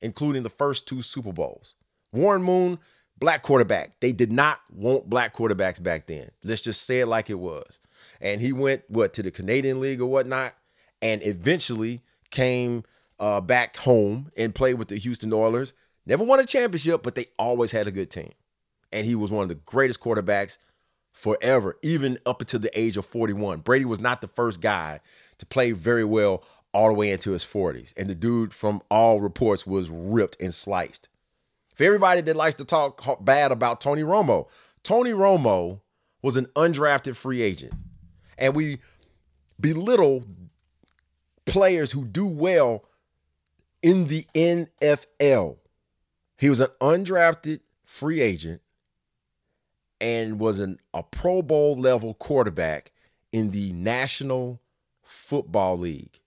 [0.00, 1.74] including the first two Super Bowls.
[2.12, 2.78] Warren Moon,
[3.18, 4.00] black quarterback.
[4.00, 6.30] They did not want black quarterbacks back then.
[6.42, 7.78] Let's just say it like it was.
[8.20, 10.54] And he went what to the Canadian League or whatnot,
[11.00, 12.82] and eventually came
[13.18, 15.74] uh, back home and played with the Houston Oilers.
[16.04, 18.32] Never won a championship, but they always had a good team.
[18.92, 20.58] And he was one of the greatest quarterbacks
[21.12, 23.60] forever, even up until the age of 41.
[23.60, 25.00] Brady was not the first guy
[25.38, 27.96] to play very well all the way into his 40s.
[27.96, 31.08] And the dude, from all reports, was ripped and sliced.
[31.74, 34.48] For everybody that likes to talk bad about Tony Romo,
[34.82, 35.80] Tony Romo
[36.22, 37.72] was an undrafted free agent.
[38.38, 38.78] And we
[39.58, 40.24] belittle
[41.46, 42.84] players who do well
[43.82, 45.58] in the NFL.
[46.38, 48.60] He was an undrafted free agent
[50.00, 52.92] and was an, a Pro Bowl level quarterback
[53.32, 54.60] in the National
[55.02, 56.20] Football League.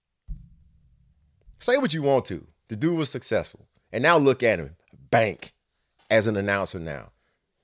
[1.60, 2.46] Say what you want to.
[2.70, 3.68] The dude was successful.
[3.92, 4.76] And now look at him,
[5.10, 5.54] bank
[6.10, 7.12] as an announcer now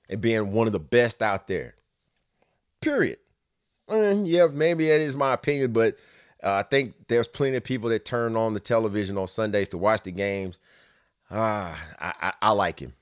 [0.08, 1.74] and being one of the best out there.
[2.80, 3.18] Period.
[3.88, 5.96] And yeah, maybe that is my opinion, but
[6.42, 9.78] uh, I think there's plenty of people that turn on the television on Sundays to
[9.78, 10.58] watch the games.
[11.30, 12.94] Ah, I, I, I like him.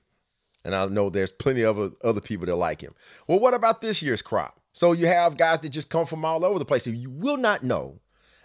[0.64, 2.94] And I know there's plenty of other people that like him.
[3.26, 4.58] Well, what about this year's crop?
[4.72, 6.86] So you have guys that just come from all over the place.
[6.86, 8.00] You will not know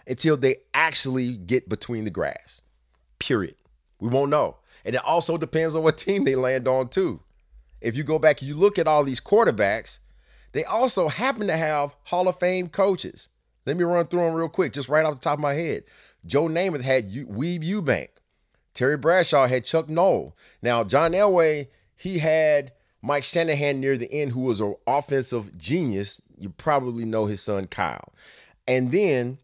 [0.06, 2.60] until they actually get between the grass.
[3.18, 3.54] Period.
[4.00, 4.56] We won't know.
[4.84, 7.20] And it also depends on what team they land on, too.
[7.80, 9.98] If you go back and you look at all these quarterbacks,
[10.52, 13.28] they also happen to have Hall of Fame coaches.
[13.66, 15.84] Let me run through them real quick, just right off the top of my head.
[16.26, 18.08] Joe Namath had Weeb Ewbank.
[18.74, 20.36] Terry Bradshaw had Chuck Noll.
[20.62, 21.68] Now, John Elway
[22.00, 26.22] he had Mike Shanahan near the end, who was an offensive genius.
[26.38, 28.14] You probably know his son Kyle.
[28.66, 29.36] And then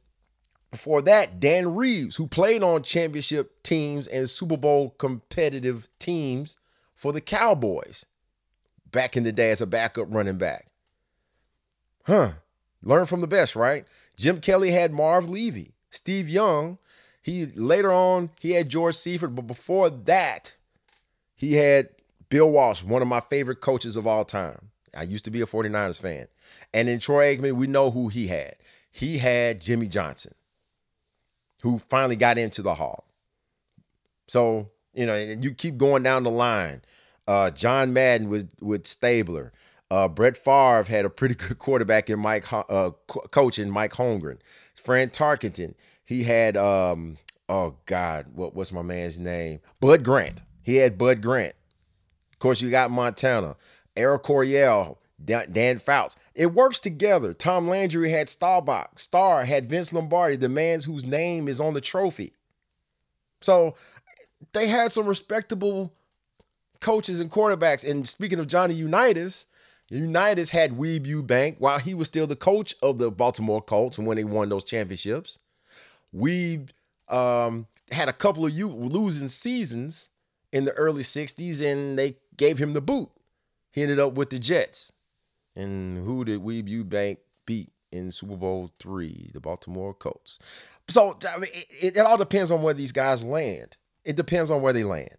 [0.71, 6.57] before that, Dan Reeves, who played on championship teams and Super Bowl competitive teams
[6.95, 8.07] for the Cowboys
[8.91, 10.69] back in the day as a backup running back.
[12.07, 12.31] Huh.
[12.83, 13.85] Learn from the best, right?
[14.17, 15.73] Jim Kelly had Marv Levy.
[15.91, 16.79] Steve Young,
[17.21, 20.55] he later on, he had George Seifert, but before that,
[21.35, 21.91] he had
[22.29, 24.71] Bill Walsh, one of my favorite coaches of all time.
[24.97, 26.27] I used to be a 49ers fan.
[26.73, 28.57] And in Troy Aikman, we know who he had.
[28.91, 30.35] He had Jimmy Johnson,
[31.63, 33.05] who finally got into the Hall.
[34.27, 36.83] So, you know, you keep going down the line.
[37.29, 39.53] Uh, John Madden was with Stabler.
[39.91, 42.91] Uh, Brett Favre had a pretty good quarterback in Mike, uh,
[43.31, 44.39] coach in Mike Holmgren.
[44.75, 49.61] Fran Tarkenton, he had, um, oh God, what what's my man's name?
[49.81, 50.43] Bud Grant.
[50.63, 51.55] He had Bud Grant.
[52.37, 53.57] Of course, you got Montana,
[53.97, 56.17] Eric Coryell, Dan Fouts.
[56.35, 57.33] It works together.
[57.33, 58.99] Tom Landry had Staubach.
[58.99, 62.35] Starr had Vince Lombardi, the man whose name is on the trophy.
[63.41, 63.75] So
[64.53, 65.95] they had some respectable
[66.81, 67.89] coaches and quarterbacks.
[67.89, 69.47] And speaking of Johnny Unitas,
[69.89, 74.17] Unitas had Weeb Ewbank while he was still the coach of the Baltimore Colts when
[74.17, 75.39] they won those championships.
[76.15, 76.69] Weeb
[77.09, 80.11] um, had a couple of losing seasons
[80.53, 83.11] in the early 60s and they gave him the boot.
[83.73, 84.93] He ended up with the Jets.
[85.55, 89.31] And who did Weeb Ewbank beat in Super Bowl three?
[89.33, 90.39] The Baltimore Colts.
[90.89, 93.77] So I mean, it, it, all depends on where these guys land.
[94.05, 95.17] It depends on where they land.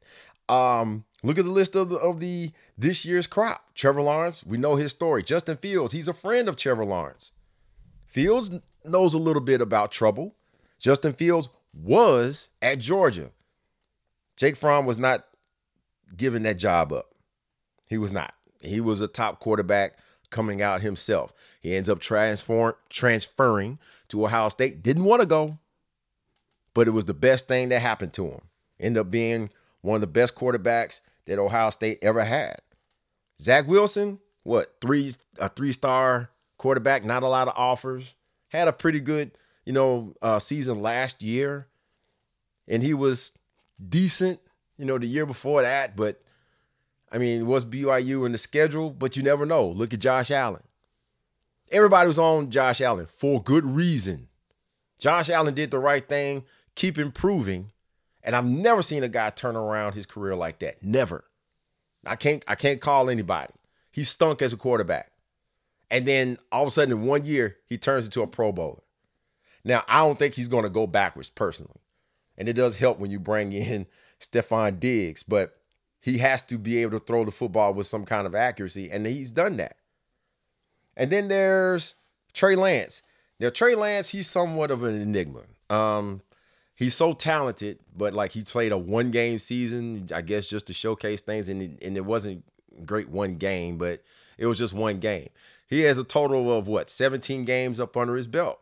[0.48, 3.74] Um, look at the list of the, of the this year's crop.
[3.74, 5.24] Trevor Lawrence, we know his story.
[5.24, 7.34] Justin Fields, he's a friend of Trevor Lawrence.
[8.06, 8.52] Fields
[8.86, 10.36] knows a little bit about trouble.
[10.80, 13.32] Justin Fields was at Georgia.
[14.36, 15.26] Jake Fromm was not
[16.16, 17.14] giving that job up.
[17.90, 18.34] He was not.
[18.62, 19.98] He was a top quarterback
[20.30, 21.34] coming out himself.
[21.62, 24.84] He ends up transform, transferring to Ohio State.
[24.84, 25.60] Didn't want to go,
[26.74, 28.42] but it was the best thing that happened to him.
[28.80, 29.50] Ended up being
[29.82, 32.58] one of the best quarterbacks that Ohio State ever had.
[33.40, 37.06] Zach Wilson, what three a three star quarterback?
[37.06, 38.16] Not a lot of offers.
[38.50, 39.32] Had a pretty good
[39.66, 41.68] you know uh, season last year,
[42.68, 43.32] and he was
[43.88, 44.40] decent.
[44.78, 46.22] You know the year before that, but
[47.12, 48.92] I mean, was BYU in the schedule?
[48.92, 49.68] But you never know.
[49.68, 50.64] Look at Josh Allen.
[51.72, 54.28] Everybody was on Josh Allen for good reason.
[55.00, 56.44] Josh Allen did the right thing,
[56.76, 57.72] keep improving,
[58.24, 60.82] and I've never seen a guy turn around his career like that.
[60.82, 61.26] Never.
[62.06, 63.54] I can't I can't call anybody.
[63.92, 65.12] He stunk as a quarterback.
[65.90, 68.84] And then all of a sudden in one year, he turns into a pro bowler.
[69.64, 71.80] Now, I don't think he's going to go backwards personally.
[72.38, 73.88] And it does help when you bring in
[74.20, 75.58] Stefon Diggs, but
[76.02, 79.06] he has to be able to throw the football with some kind of accuracy, and
[79.06, 79.78] he's done that.
[80.96, 81.96] And then there's
[82.34, 83.02] Trey Lance.
[83.40, 85.42] Now, Trey Lance, he's somewhat of an enigma.
[85.70, 86.22] Um,
[86.76, 90.74] he's so talented, but like he played a one game season, I guess, just to
[90.74, 92.44] showcase things, and it, and it wasn't
[92.86, 94.02] great one game, but
[94.38, 95.30] it was just one game.
[95.68, 98.60] He has a total of what 17 games up under his belt.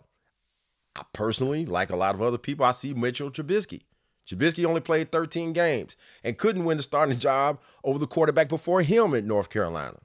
[0.96, 3.82] I personally, like a lot of other people, I see Mitchell Trubisky.
[4.28, 8.82] Trubisky only played 13 games and couldn't win the starting job over the quarterback before
[8.82, 9.98] him at North Carolina.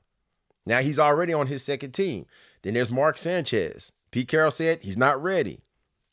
[0.66, 2.26] Now he's already on his second team.
[2.62, 3.92] Then there's Mark Sanchez.
[4.11, 5.61] Pete Carroll said he's not ready.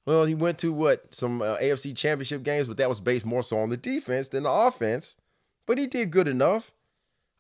[0.06, 3.44] Well, he went to what some uh, AFC Championship games, but that was based more
[3.44, 5.18] so on the defense than the offense.
[5.66, 6.72] But he did good enough.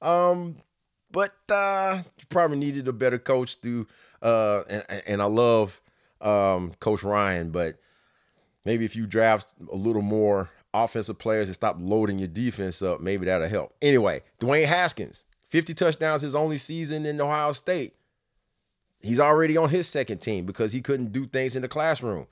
[0.01, 0.57] Um,
[1.11, 3.87] but uh, probably needed a better coach to.
[4.21, 5.81] Uh, and, and I love
[6.19, 7.79] um, Coach Ryan, but
[8.65, 10.49] maybe if you draft a little more
[10.83, 13.75] offensive players and stop loading your defense up, maybe that'll help.
[13.81, 17.95] Anyway, Dwayne Haskins, 50 touchdowns his only season in Ohio State.
[19.01, 22.27] He's already on his second team because he couldn't do things in the classroom.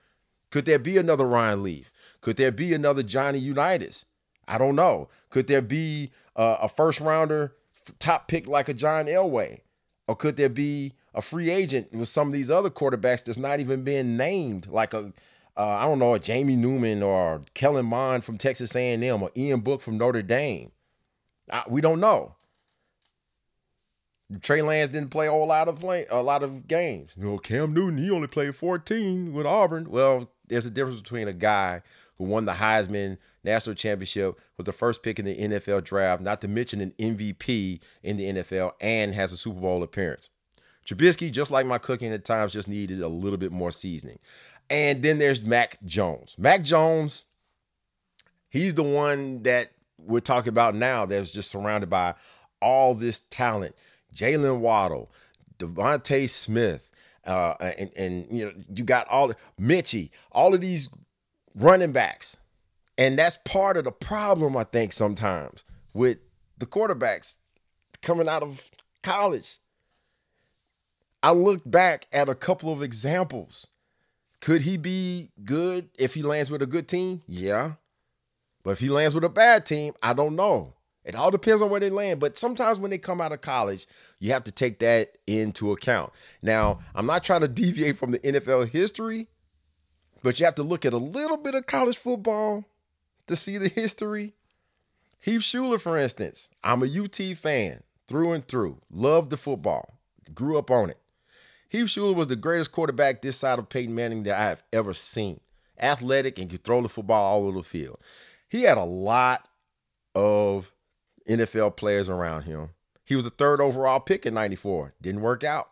[0.50, 1.92] Could there be another Ryan Leaf?
[2.22, 4.06] Could there be another Johnny Unitas?
[4.48, 5.10] I don't know.
[5.30, 7.54] Could there be uh, a first rounder
[8.00, 9.62] top pick like a John Elway?
[10.08, 13.60] Or could there be a free agent with some of these other quarterbacks that's not
[13.60, 15.14] even being named, like a
[15.58, 19.82] uh, I don't know, Jamie Newman or Kellen Mond from Texas A&M or Ian Book
[19.82, 20.72] from Notre Dame.
[21.52, 22.36] I, we don't know.
[24.42, 27.16] Trey Lance didn't play a whole lot of play, a lot of games.
[27.18, 29.90] You know, Cam Newton, he only played 14 with Auburn.
[29.90, 31.84] Well, there's a difference between a guy
[32.18, 36.42] who won the Heisman National Championship, was the first pick in the NFL draft, not
[36.42, 40.30] to mention an MVP in the NFL, and has a Super Bowl appearance.
[40.86, 44.20] Trubisky, just like my cooking at times, just needed a little bit more seasoning.
[44.70, 46.36] And then there's Mac Jones.
[46.38, 47.26] Mac Jones,
[48.50, 52.16] he's the one that we're talking about now that's just surrounded by
[52.62, 53.76] all this talent.
[54.14, 55.12] Jaylen Waddle,
[55.60, 56.90] DeVonta Smith,
[57.26, 60.90] uh, and, and you know, you got all Mitchie, all of these
[61.54, 62.38] running backs.
[62.98, 66.20] And that's part of the problem, I think, sometimes with
[66.58, 67.38] the quarterbacks
[68.02, 68.70] coming out of
[69.04, 69.58] college.
[71.22, 73.68] I look back at a couple of examples
[74.46, 77.24] could he be good if he lands with a good team?
[77.26, 77.72] Yeah.
[78.62, 80.76] But if he lands with a bad team, I don't know.
[81.04, 82.20] It all depends on where they land.
[82.20, 83.88] But sometimes when they come out of college,
[84.20, 86.14] you have to take that into account.
[86.44, 89.30] Now, I'm not trying to deviate from the NFL history,
[90.22, 92.66] but you have to look at a little bit of college football
[93.26, 94.36] to see the history.
[95.20, 98.80] Heath Shuler, for instance, I'm a UT fan through and through.
[98.92, 99.98] Love the football.
[100.36, 101.00] Grew up on it.
[101.70, 104.94] Heath Shuler was the greatest quarterback this side of Peyton Manning that I have ever
[104.94, 105.40] seen.
[105.80, 108.00] Athletic and could throw the football all over the field.
[108.50, 109.48] He had a lot
[110.14, 110.72] of
[111.28, 112.70] NFL players around him.
[113.04, 114.94] He was a third overall pick in 94.
[115.02, 115.70] Didn't work out.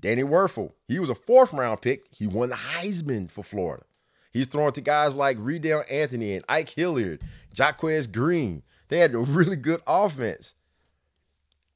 [0.00, 2.06] Danny Wuerffel, he was a fourth round pick.
[2.10, 3.84] He won the Heisman for Florida.
[4.32, 7.20] He's throwing to guys like Reidel Anthony and Ike Hilliard,
[7.52, 8.62] Jacquez Green.
[8.88, 10.54] They had a really good offense.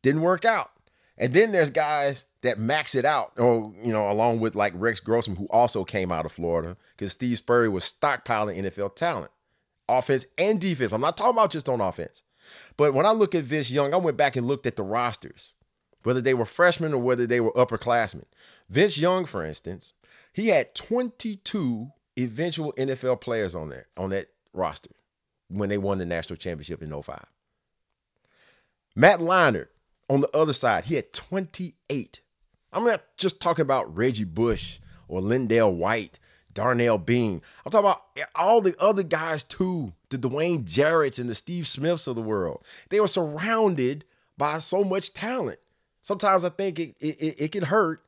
[0.02, 0.70] Didn't work out.
[1.18, 5.00] And then there's guys that max it out, or you know, along with like Rex
[5.00, 9.30] Grossman, who also came out of Florida, because Steve Spurrier was stockpiling NFL talent,
[9.88, 10.92] offense and defense.
[10.92, 12.22] I'm not talking about just on offense.
[12.76, 15.54] But when I look at Vince Young, I went back and looked at the rosters,
[16.02, 18.24] whether they were freshmen or whether they were upperclassmen.
[18.68, 19.94] Vince Young, for instance,
[20.32, 24.90] he had 22 eventual NFL players on there on that roster
[25.48, 27.24] when they won the national championship in 05.
[28.94, 29.68] Matt Leinart
[30.08, 32.20] on the other side, he had 28.
[32.74, 36.18] I'm not just talking about Reggie Bush or LenDale White,
[36.52, 37.40] Darnell Bing.
[37.64, 38.02] I'm talking about
[38.34, 42.64] all the other guys too, the Dwayne Jarrett's and the Steve Smiths of the world.
[42.90, 44.04] They were surrounded
[44.36, 45.60] by so much talent.
[46.00, 48.02] Sometimes I think it it, it can hurt,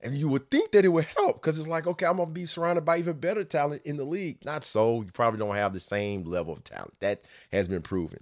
[0.00, 2.46] and you would think that it would help because it's like, okay, I'm gonna be
[2.46, 4.44] surrounded by even better talent in the league.
[4.44, 5.02] Not so.
[5.02, 6.94] You probably don't have the same level of talent.
[7.00, 8.20] That has been proven.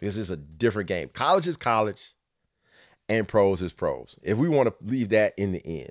[0.00, 1.08] This is a different game.
[1.08, 2.14] College is college,
[3.10, 4.18] and pros is pros.
[4.22, 5.90] If we want to leave that in the end.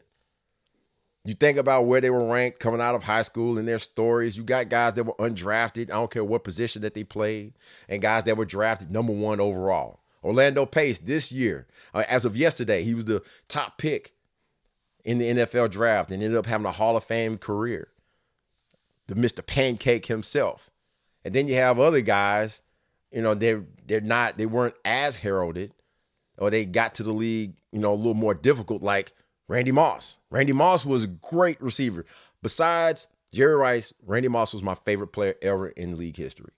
[1.26, 4.38] You think about where they were ranked coming out of high school and their stories.
[4.38, 5.92] You got guys that were undrafted.
[5.92, 7.54] I don't care what position that they played,
[7.90, 10.00] and guys that were drafted number one overall.
[10.24, 14.14] Orlando Pace this year, uh, as of yesterday, he was the top pick
[15.04, 17.90] in the NFL draft and ended up having a Hall of Fame career.
[19.08, 19.46] The Mr.
[19.46, 20.72] Pancake himself.
[21.26, 22.62] And then you have other guys,
[23.12, 25.74] you know, they're they're not, they weren't as heralded,
[26.40, 29.14] or they got to the league, you know, a little more difficult, like
[29.48, 30.18] Randy Moss.
[30.32, 32.06] Randy Moss was a great receiver.
[32.42, 36.54] Besides Jerry Rice, Randy Moss was my favorite player ever in league history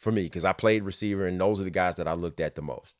[0.00, 2.54] for me because I played receiver, and those are the guys that I looked at
[2.54, 2.96] the most.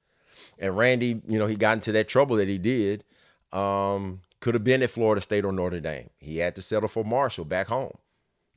[0.58, 3.04] And Randy, you know, he got into that trouble that he did.
[3.52, 6.10] Um, could have been at Florida State or Notre Dame.
[6.18, 7.96] He had to settle for Marshall back home.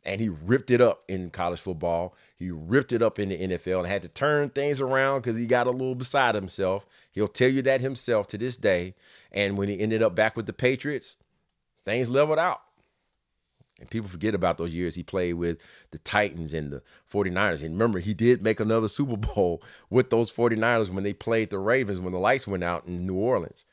[0.05, 2.15] And he ripped it up in college football.
[2.35, 5.45] He ripped it up in the NFL and had to turn things around because he
[5.45, 6.85] got a little beside himself.
[7.11, 8.95] He'll tell you that himself to this day.
[9.31, 11.17] And when he ended up back with the Patriots,
[11.83, 12.61] things leveled out.
[13.79, 15.59] And people forget about those years he played with
[15.91, 16.81] the Titans and the
[17.11, 17.63] 49ers.
[17.63, 21.59] And remember, he did make another Super Bowl with those 49ers when they played the
[21.59, 23.65] Ravens when the lights went out in New Orleans.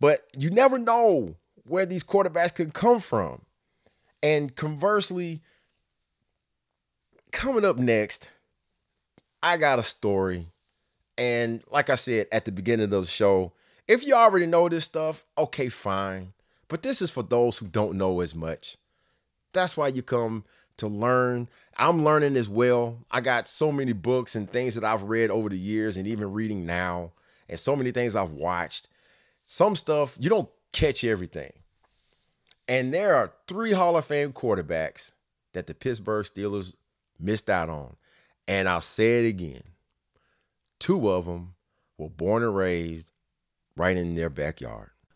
[0.00, 3.42] But you never know where these quarterbacks could come from.
[4.22, 5.42] And conversely,
[7.32, 8.28] coming up next,
[9.42, 10.46] I got a story.
[11.18, 13.52] And like I said at the beginning of the show,
[13.88, 16.32] if you already know this stuff, okay, fine.
[16.68, 18.76] But this is for those who don't know as much.
[19.52, 20.44] That's why you come
[20.78, 21.48] to learn.
[21.76, 22.98] I'm learning as well.
[23.10, 26.32] I got so many books and things that I've read over the years and even
[26.32, 27.12] reading now,
[27.48, 28.88] and so many things I've watched.
[29.44, 31.52] Some stuff, you don't catch everything.
[32.66, 35.12] And there are three Hall of Fame quarterbacks
[35.52, 36.74] that the Pittsburgh Steelers
[37.22, 37.96] missed out on.
[38.48, 39.62] And I'll say it again
[40.82, 41.54] two of them
[41.96, 43.12] were born and raised
[43.76, 44.90] right in their backyard.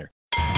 [0.00, 0.49] winner.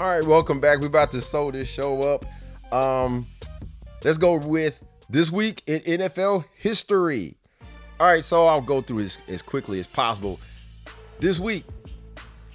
[0.00, 0.78] All right, welcome back.
[0.78, 2.24] We're about to sew this show up.
[2.72, 3.26] Um,
[4.04, 4.80] let's go with
[5.10, 7.36] this week in NFL history.
[7.98, 10.38] All right, so I'll go through as, as quickly as possible.
[11.18, 11.64] This week,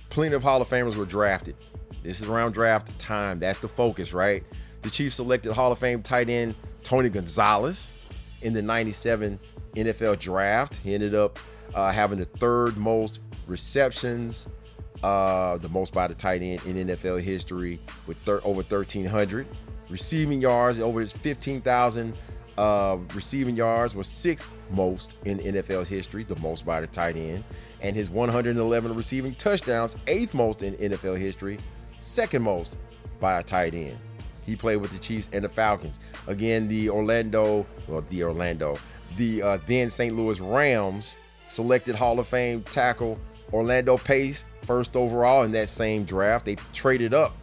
[0.09, 1.57] plenty of Hall of Famers were drafted.
[2.01, 3.39] This is around draft time.
[3.39, 4.45] That's the focus, right?
[4.81, 7.97] The Chiefs selected Hall of Fame tight end Tony Gonzalez
[8.41, 9.37] in the 97
[9.75, 10.77] NFL draft.
[10.77, 11.37] He ended up
[11.75, 14.47] uh, having the third most receptions,
[15.03, 19.45] uh, the most by the tight end in NFL history with thir- over 1,300.
[19.89, 22.13] Receiving yards, over 15,000
[22.57, 27.43] uh, receiving yards, was sixth most in NFL history, the most by the tight end.
[27.81, 31.59] And his 111 receiving touchdowns, eighth most in NFL history,
[31.99, 32.77] second most
[33.19, 33.97] by a tight end.
[34.45, 35.99] He played with the Chiefs and the Falcons.
[36.27, 38.77] Again, the Orlando, well, the Orlando,
[39.17, 40.15] the uh, then St.
[40.15, 43.19] Louis Rams selected Hall of Fame tackle
[43.51, 46.45] Orlando Pace first overall in that same draft.
[46.45, 47.33] They traded up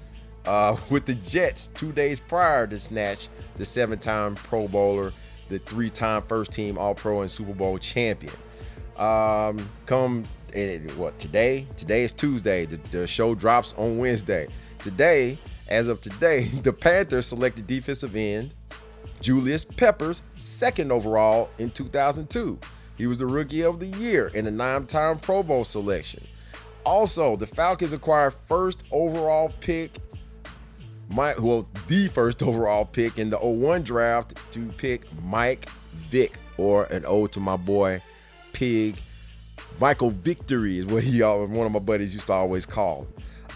[0.46, 5.12] uh, with the Jets two days prior to snatch the seven time Pro Bowler,
[5.48, 8.34] the three time first team All Pro and Super Bowl champion.
[8.96, 10.26] Um, come
[10.96, 11.66] what today?
[11.76, 12.66] Today is Tuesday.
[12.66, 14.48] The, the show drops on Wednesday.
[14.78, 18.52] Today, as of today, the Panthers selected defensive end
[19.20, 22.58] Julius Peppers, second overall in 2002.
[22.96, 26.22] He was the rookie of the year in a nine time Pro Bowl selection.
[26.84, 29.98] Also, the Falcons acquired first overall pick,
[31.08, 36.84] Mike, well, the first overall pick in the 01 draft to pick Mike Vick, or
[36.84, 38.02] an ode to my boy
[38.52, 38.96] Pig.
[39.80, 43.06] Michael Victory is what he one of my buddies used to always call.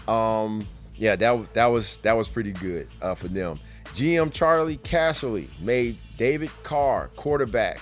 [0.07, 0.65] Um,
[0.95, 3.59] yeah, that that was that was pretty good uh, for them.
[3.93, 7.79] GM Charley Casserly made David Carr quarterback,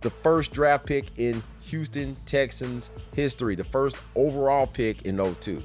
[0.00, 5.62] the first draft pick in Houston Texans history, the first overall pick in 02.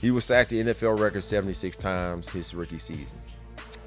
[0.00, 3.18] He was sacked the NFL record 76 times his rookie season.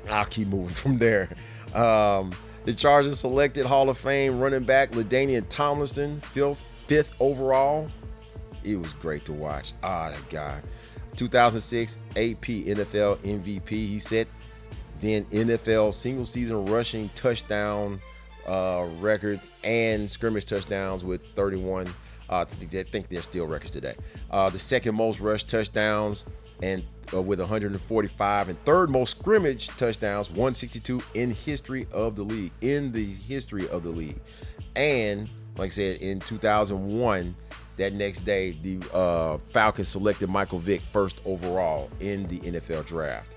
[0.10, 1.30] I'll keep moving from there.
[1.74, 2.32] Um,
[2.64, 7.90] the Chargers selected Hall of Fame running back LaDainian Tomlinson, fifth, fifth overall.
[8.64, 9.74] It was great to watch.
[9.84, 10.62] Ah, that guy.
[11.18, 13.70] 2006 AP NFL MVP.
[13.70, 14.28] He set
[15.02, 18.00] then NFL single season rushing touchdown
[18.48, 21.88] uh, records and scrimmage touchdowns with 31.
[22.30, 23.96] Uh, I think they're still records today.
[24.32, 26.26] Uh, the second most rush touchdowns
[26.64, 26.84] and
[27.14, 32.92] uh, with 145 and third most scrimmage touchdowns 162 in history of the league in
[32.94, 34.20] the history of the league
[34.78, 37.36] and like i said in 2001
[37.78, 43.36] that next day, the uh, Falcons selected Michael Vick first overall in the NFL draft.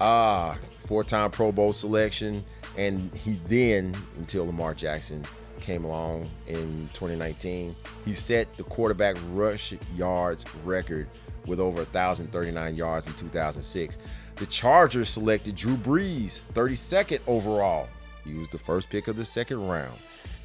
[0.00, 2.44] Ah, four-time Pro Bowl selection,
[2.76, 5.24] and he then, until Lamar Jackson
[5.60, 11.08] came along in 2019, he set the quarterback rush yards record
[11.46, 13.98] with over 1,039 yards in 2006.
[14.36, 17.88] The Chargers selected Drew Brees, 32nd overall.
[18.24, 19.94] He was the first pick of the second round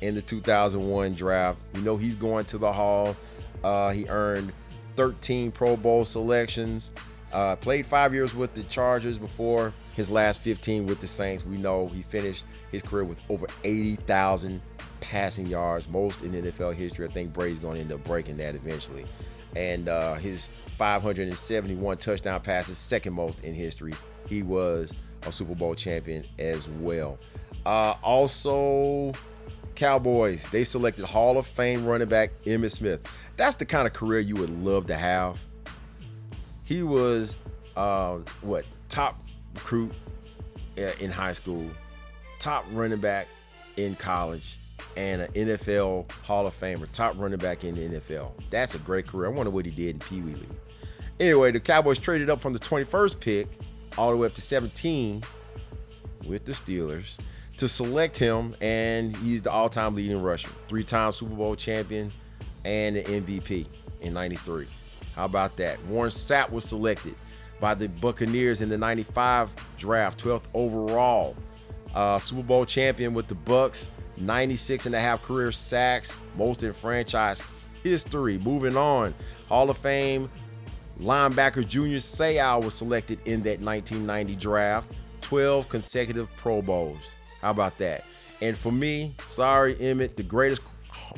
[0.02, 1.60] in the 2001 draft.
[1.74, 3.16] We know he's going to the Hall.
[3.64, 4.52] Uh, he earned
[4.96, 6.92] 13 Pro Bowl selections.
[7.32, 11.46] Uh, played five years with the Chargers before his last 15 with the Saints.
[11.46, 14.62] We know he finished his career with over 80,000
[15.02, 17.06] passing yards, most in NFL history.
[17.06, 19.06] I think Brady's going to end up breaking that eventually.
[19.58, 23.94] And uh, his 571 touchdown passes, second most in history.
[24.30, 24.94] He was
[25.28, 27.18] a Super Bowl champion as well.
[27.66, 29.12] Uh, also,
[29.76, 33.02] Cowboys, they selected Hall of Fame running back Emmitt Smith.
[33.36, 35.42] That's the kind of career you would love to have.
[36.64, 37.36] He was
[37.76, 39.18] uh, what top
[39.54, 39.92] recruit
[40.78, 41.70] uh, in high school,
[42.40, 43.28] top running back
[43.78, 44.58] in college,
[44.98, 48.32] and an NFL Hall of Famer, top running back in the NFL.
[48.50, 49.30] That's a great career.
[49.30, 50.50] I wonder what he did in Pee Wee League.
[51.20, 53.48] Anyway, the Cowboys traded up from the 21st pick
[53.98, 55.24] all the way up to 17
[56.28, 57.18] with the Steelers
[57.58, 62.12] to select him, and he's the all-time leading rusher, three-time Super Bowl champion,
[62.64, 63.68] and an MVP
[64.00, 64.66] in '93.
[65.16, 65.84] How about that?
[65.86, 67.16] Warren Sapp was selected
[67.60, 71.36] by the Buccaneers in the '95 draft, 12th overall.
[71.94, 76.72] Uh, Super Bowl champion with the Bucks, 96 and a half career sacks, most in
[76.74, 77.44] franchise
[77.84, 78.38] history.
[78.38, 79.14] Moving on,
[79.48, 80.30] Hall of Fame
[81.00, 84.92] linebacker Junior Seau was selected in that 1990 draft,
[85.22, 87.16] 12 consecutive Pro Bowls.
[87.42, 88.04] How about that?
[88.42, 90.62] And for me, sorry, Emmitt, the greatest,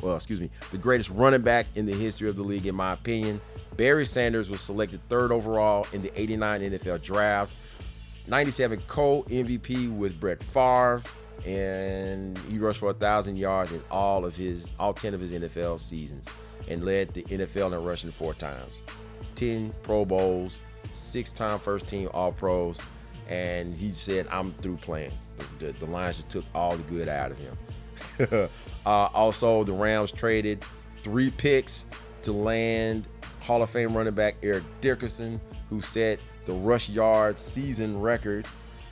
[0.02, 2.94] well, excuse me, the greatest running back in the history of the league, in my
[2.94, 3.42] opinion.
[3.78, 7.56] Barry Sanders was selected third overall in the 89 NFL draft.
[8.28, 11.02] 97 co MVP with Brett Favre,
[11.46, 15.34] and he rushed for a thousand yards in all of his all 10 of his
[15.34, 16.28] NFL seasons
[16.68, 18.82] and led the NFL in rushing four times.
[19.36, 20.62] 10 Pro Bowls,
[20.92, 22.80] six-time first team All Pros,
[23.28, 25.14] and he said, "I'm through playing."
[25.60, 28.50] the, the Lions just took all the good out of him.
[28.86, 30.64] uh, also, the Rams traded
[31.04, 31.86] three picks
[32.24, 33.08] to land
[33.42, 38.46] Hall of Fame running back Eric Dickerson, who set the rush yard season record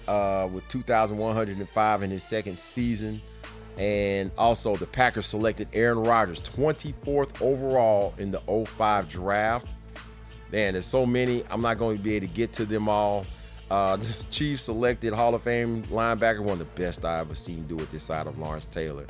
[0.07, 3.21] uh, with 2,105 in his second season.
[3.77, 9.73] And also, the Packers selected Aaron Rodgers, 24th overall in the 05 draft.
[10.51, 11.43] Man, there's so many.
[11.49, 13.25] I'm not going to be able to get to them all.
[13.69, 17.67] Uh, this Chief selected Hall of Fame linebacker, one of the best I ever seen
[17.67, 19.05] do it this side of Lawrence Taylor.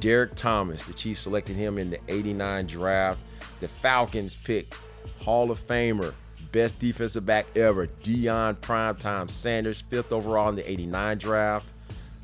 [0.00, 3.20] Derrick Thomas, the Chiefs selected him in the 89 draft.
[3.60, 4.74] The Falcons pick
[5.22, 6.14] Hall of Famer,
[6.50, 11.72] best defensive back ever, Deion Primetime Sanders, fifth overall in the 89 draft.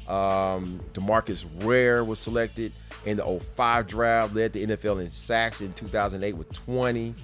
[0.08, 2.72] Um, Demarcus Ware was selected
[3.04, 7.14] in the 05 draft, led the NFL in sacks in 2008 with 20.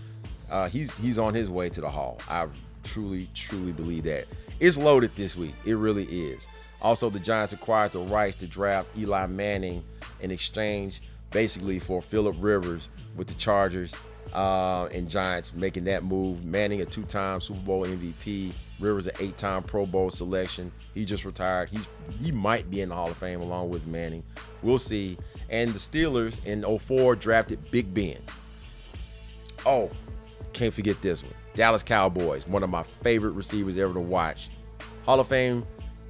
[0.50, 2.20] Uh, he's he's on his way to the Hall.
[2.28, 2.46] I
[2.82, 4.26] truly, truly believe that.
[4.60, 5.54] It's loaded this week.
[5.64, 6.46] It really is.
[6.82, 9.84] Also, the Giants acquired the rights to draft Eli Manning
[10.20, 11.00] in exchange
[11.30, 13.94] basically for Philip Rivers with the Chargers
[14.32, 16.44] uh, and Giants making that move.
[16.44, 18.52] Manning, a two-time Super Bowl MVP.
[18.80, 20.72] Rivers, an eight-time Pro Bowl selection.
[20.94, 21.68] He just retired.
[21.68, 21.86] He's
[22.20, 24.24] he might be in the Hall of Fame along with Manning.
[24.62, 25.16] We'll see.
[25.50, 28.18] And the Steelers in 04 drafted Big Ben.
[29.64, 29.90] Oh,
[30.52, 31.34] can't forget this one.
[31.54, 34.48] Dallas Cowboys, one of my favorite receivers ever to watch.
[35.04, 35.64] Hall of Fame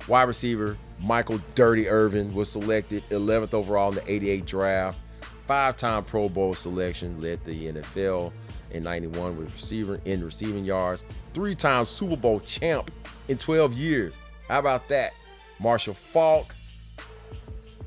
[0.08, 4.98] wide receiver Michael Dirty Irvin was selected 11th overall in the 88 draft.
[5.46, 8.32] Five-time Pro Bowl selection, led the NFL
[8.70, 11.04] in 91 with receiver in receiving yards.
[11.34, 12.90] Three-time Super Bowl champ
[13.28, 14.18] in 12 years.
[14.48, 15.12] How about that?
[15.58, 16.54] Marshall Faulk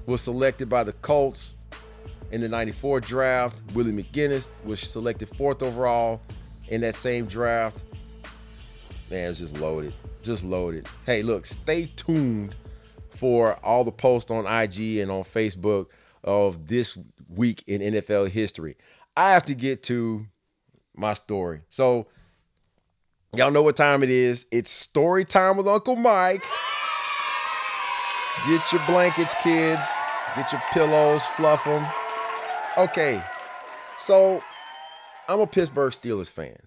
[0.05, 1.55] was selected by the Colts
[2.31, 3.61] in the 94 draft.
[3.73, 6.21] Willie McGinest was selected fourth overall
[6.69, 7.83] in that same draft.
[9.09, 9.93] Man, it's just loaded.
[10.23, 10.87] Just loaded.
[11.05, 12.55] Hey, look, stay tuned
[13.11, 15.87] for all the posts on IG and on Facebook
[16.23, 16.97] of this
[17.29, 18.75] week in NFL history.
[19.15, 20.25] I have to get to
[20.95, 21.61] my story.
[21.69, 22.07] So,
[23.35, 24.45] y'all know what time it is.
[24.51, 26.45] It's story time with Uncle Mike.
[28.47, 29.89] Get your blankets, kids.
[30.35, 31.85] Get your pillows, fluff them.
[32.77, 33.23] Okay,
[33.97, 34.43] so
[35.29, 36.57] I'm a Pittsburgh Steelers fan.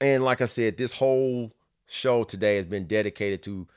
[0.00, 1.52] And like I said, this whole
[1.86, 3.68] show today has been dedicated to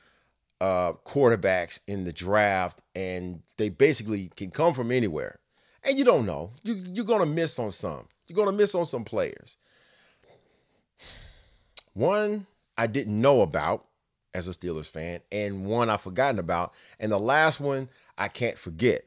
[0.62, 5.39] uh, quarterbacks in the draft, and they basically can come from anywhere.
[5.84, 6.51] And you don't know.
[6.62, 8.07] You, you're going to miss on some.
[8.28, 9.57] You're going to miss on some players.
[11.93, 12.45] One
[12.78, 13.88] I didn't know about
[14.36, 16.74] as a Steelers fan, and one I've forgotten about.
[16.99, 19.01] And the last one I can't forget.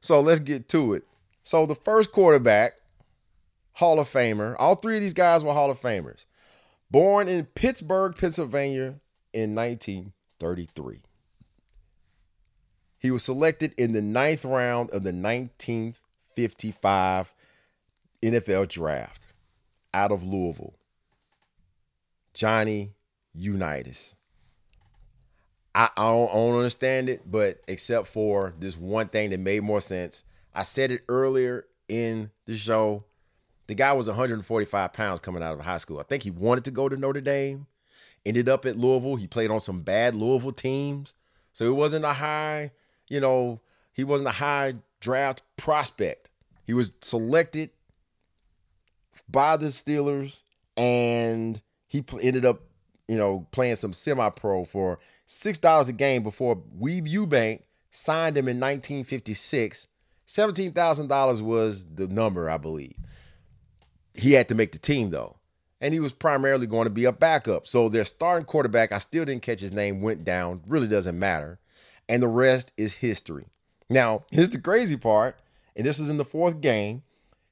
[0.00, 1.04] So let's get to it.
[1.42, 2.72] So the first quarterback,
[3.74, 6.24] Hall of Famer, all three of these guys were Hall of Famers.
[6.90, 9.00] Born in Pittsburgh, Pennsylvania
[9.34, 9.54] in
[10.44, 11.02] 1933.
[12.98, 17.34] He was selected in the ninth round of the 1955
[18.22, 19.28] NFL draft
[19.92, 20.74] out of Louisville.
[22.32, 22.94] Johnny
[23.32, 24.16] Unitas.
[25.74, 29.62] I, I, don't, I don't understand it, but except for this one thing that made
[29.62, 30.24] more sense.
[30.54, 33.04] I said it earlier in the show.
[33.66, 35.98] The guy was 145 pounds coming out of high school.
[35.98, 37.66] I think he wanted to go to Notre Dame,
[38.26, 39.16] ended up at Louisville.
[39.16, 41.14] He played on some bad Louisville teams.
[41.52, 42.72] So it wasn't a high,
[43.08, 43.60] you know,
[43.92, 46.30] he wasn't a high draft prospect.
[46.64, 47.70] He was selected
[49.28, 50.42] by the Steelers
[50.76, 52.62] and he ended up,
[53.06, 54.98] you know, playing some semi-pro for
[55.28, 59.86] $6 a game before Weeb Ewbank signed him in 1956.
[60.26, 62.96] $17,000 was the number, I believe
[64.14, 65.36] he had to make the team though.
[65.84, 67.66] And he was primarily going to be a backup.
[67.66, 70.62] So their starting quarterback, I still didn't catch his name, went down.
[70.66, 71.58] Really doesn't matter.
[72.08, 73.44] And the rest is history.
[73.90, 75.36] Now, here's the crazy part,
[75.76, 77.02] and this is in the fourth game.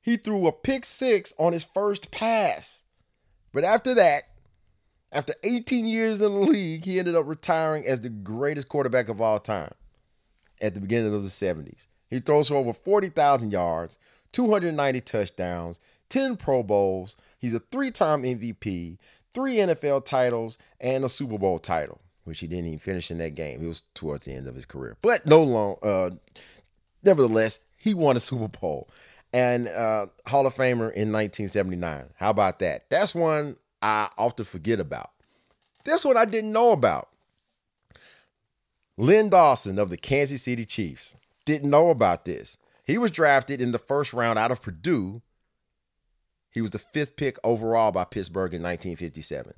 [0.01, 2.85] He threw a pick six on his first pass.
[3.53, 4.23] But after that,
[5.13, 9.21] after 18 years in the league, he ended up retiring as the greatest quarterback of
[9.21, 9.75] all time
[10.63, 11.87] at the beginning of the 70s.
[12.09, 13.99] He throws for over 40,000 yards,
[14.33, 15.81] 290 touchdowns,
[16.13, 17.17] 10 Pro Bowls.
[17.39, 18.99] He's a three time MVP,
[19.33, 23.35] three NFL titles, and a Super Bowl title, which he didn't even finish in that
[23.35, 23.61] game.
[23.61, 24.99] He was towards the end of his career.
[25.01, 26.11] But no long, uh,
[27.03, 28.91] nevertheless, he won a Super Bowl
[29.33, 32.11] and uh, Hall of Famer in 1979.
[32.17, 32.91] How about that?
[32.91, 35.13] That's one I often forget about.
[35.85, 37.09] This one I didn't know about.
[38.99, 41.17] Len Dawson of the Kansas City Chiefs.
[41.47, 42.59] Didn't know about this.
[42.85, 45.23] He was drafted in the first round out of Purdue
[46.53, 49.55] he was the fifth pick overall by Pittsburgh in 1957.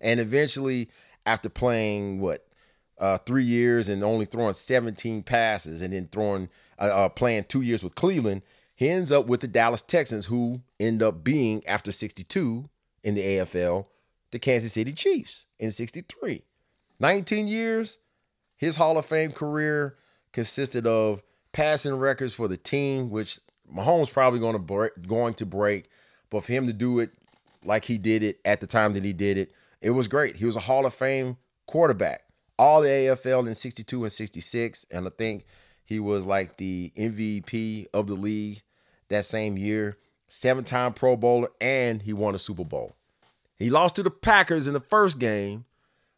[0.00, 0.90] And eventually,
[1.24, 2.46] after playing what
[2.98, 7.62] uh, three years and only throwing 17 passes, and then throwing uh, uh, playing two
[7.62, 8.42] years with Cleveland,
[8.74, 12.68] he ends up with the Dallas Texans, who end up being after 62
[13.02, 13.86] in the AFL,
[14.30, 16.42] the Kansas City Chiefs in 63.
[17.00, 17.98] 19 years,
[18.56, 19.96] his Hall of Fame career
[20.32, 21.22] consisted of
[21.52, 23.40] passing records for the team, which
[23.74, 25.88] Mahomes probably going to break, going to break
[26.30, 27.10] but for him to do it
[27.64, 30.36] like he did it at the time that he did it, it was great.
[30.36, 32.24] He was a Hall of Fame quarterback,
[32.58, 34.86] all the AFL in 62 and 66.
[34.90, 35.44] And I think
[35.84, 38.62] he was like the MVP of the league
[39.08, 39.96] that same year,
[40.28, 42.96] seven time Pro Bowler, and he won a Super Bowl.
[43.58, 45.64] He lost to the Packers in the first game,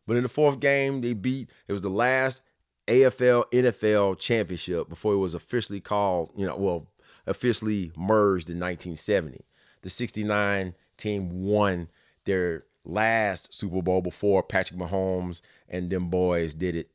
[0.06, 2.42] but in the fourth game, they beat, it was the last
[2.86, 6.86] AFL NFL championship before it was officially called, you know, well,
[7.26, 9.44] officially merged in 1970
[9.82, 11.88] the 69 team won
[12.24, 16.90] their last Super Bowl before Patrick Mahomes and them boys did it.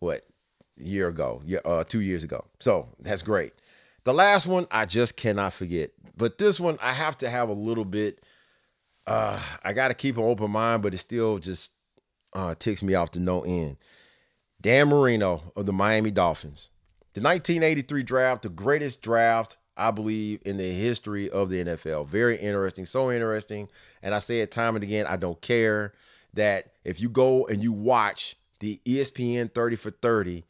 [0.00, 0.26] What
[0.76, 1.42] year ago?
[1.64, 2.44] Uh, two years ago.
[2.60, 3.52] So that's great.
[4.04, 7.54] The last one I just cannot forget, but this one I have to have a
[7.54, 8.24] little bit.
[9.06, 11.72] Uh, I got to keep an open mind, but it still just
[12.32, 13.76] uh, ticks me off to no end.
[14.60, 16.70] Dan Marino of the Miami Dolphins.
[17.14, 22.08] The 1983 draft, the greatest draft, I believe, in the history of the NFL.
[22.08, 23.68] Very interesting, so interesting.
[24.02, 25.92] And I say it time and again, I don't care
[26.34, 30.44] that if you go and you watch the ESPN 30 for 30,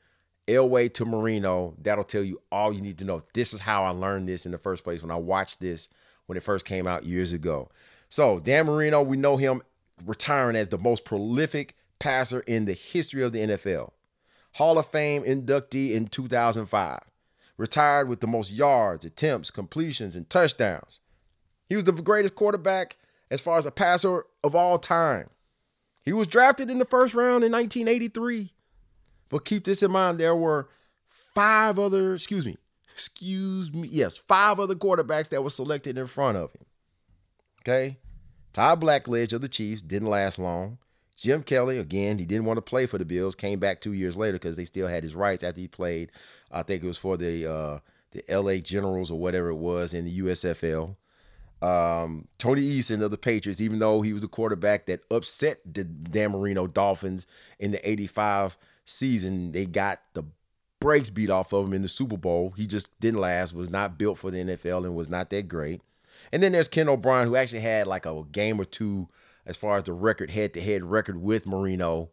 [0.46, 3.22] Elway to Marino, that'll tell you all you need to know.
[3.34, 5.88] This is how I learned this in the first place when I watched this
[6.26, 7.70] when it first came out years ago.
[8.08, 9.62] So, Dan Marino, we know him
[10.04, 13.92] retiring as the most prolific passer in the history of the NFL.
[14.52, 17.00] Hall of Fame inductee in 2005.
[17.58, 21.00] Retired with the most yards, attempts, completions, and touchdowns.
[21.68, 22.96] He was the greatest quarterback
[23.30, 25.28] as far as a passer of all time.
[26.02, 28.52] He was drafted in the first round in 1983.
[29.28, 30.68] But keep this in mind there were
[31.08, 32.56] five other, excuse me,
[32.92, 36.64] excuse me, yes, five other quarterbacks that were selected in front of him.
[37.62, 37.98] Okay?
[38.52, 40.78] Todd Blackledge of the Chiefs didn't last long.
[41.18, 44.16] Jim Kelly, again, he didn't want to play for the Bills, came back two years
[44.16, 46.12] later because they still had his rights after he played.
[46.52, 47.78] I think it was for the uh,
[48.12, 50.94] the LA Generals or whatever it was in the USFL.
[51.60, 55.82] Um, Tony Eason of the Patriots, even though he was the quarterback that upset the
[55.82, 57.26] Dan Marino Dolphins
[57.58, 60.22] in the 85 season, they got the
[60.78, 62.54] brakes beat off of him in the Super Bowl.
[62.56, 65.80] He just didn't last, was not built for the NFL, and was not that great.
[66.30, 69.08] And then there's Ken O'Brien, who actually had like a game or two
[69.48, 72.10] as far as the record, head to head record with Marino.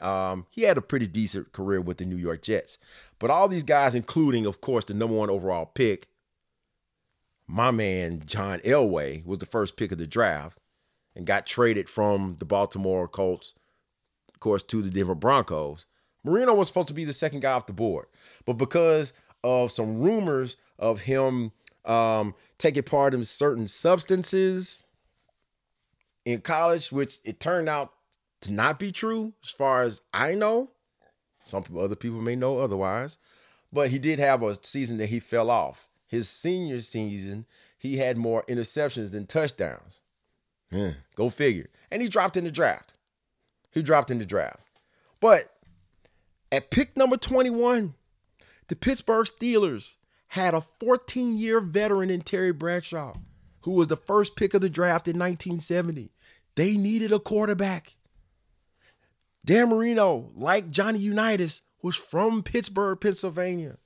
[0.00, 2.78] Um, he had a pretty decent career with the New York Jets.
[3.18, 6.06] But all these guys, including, of course, the number one overall pick,
[7.48, 10.60] my man John Elway was the first pick of the draft
[11.16, 13.54] and got traded from the Baltimore Colts,
[14.32, 15.84] of course, to the Denver Broncos.
[16.22, 18.06] Marino was supposed to be the second guy off the board,
[18.44, 19.12] but because
[19.42, 21.50] of some rumors of him
[21.84, 24.84] um, taking part in certain substances
[26.28, 27.94] in college, which it turned out
[28.42, 30.70] to not be true, as far as I know.
[31.42, 33.16] Some other people may know otherwise,
[33.72, 35.88] but he did have a season that he fell off.
[36.06, 37.46] His senior season,
[37.78, 40.02] he had more interceptions than touchdowns.
[40.70, 41.70] Yeah, go figure.
[41.90, 42.92] And he dropped in the draft.
[43.72, 44.60] He dropped in the draft.
[45.20, 45.44] But
[46.52, 47.94] at pick number 21,
[48.68, 49.94] the Pittsburgh Steelers
[50.28, 53.14] had a 14 year veteran in Terry Bradshaw,
[53.68, 56.10] who was the first pick of the draft in 1970.
[56.54, 57.96] They needed a quarterback.
[59.44, 63.76] Dan Marino, like Johnny Unitas, was from Pittsburgh, Pennsylvania.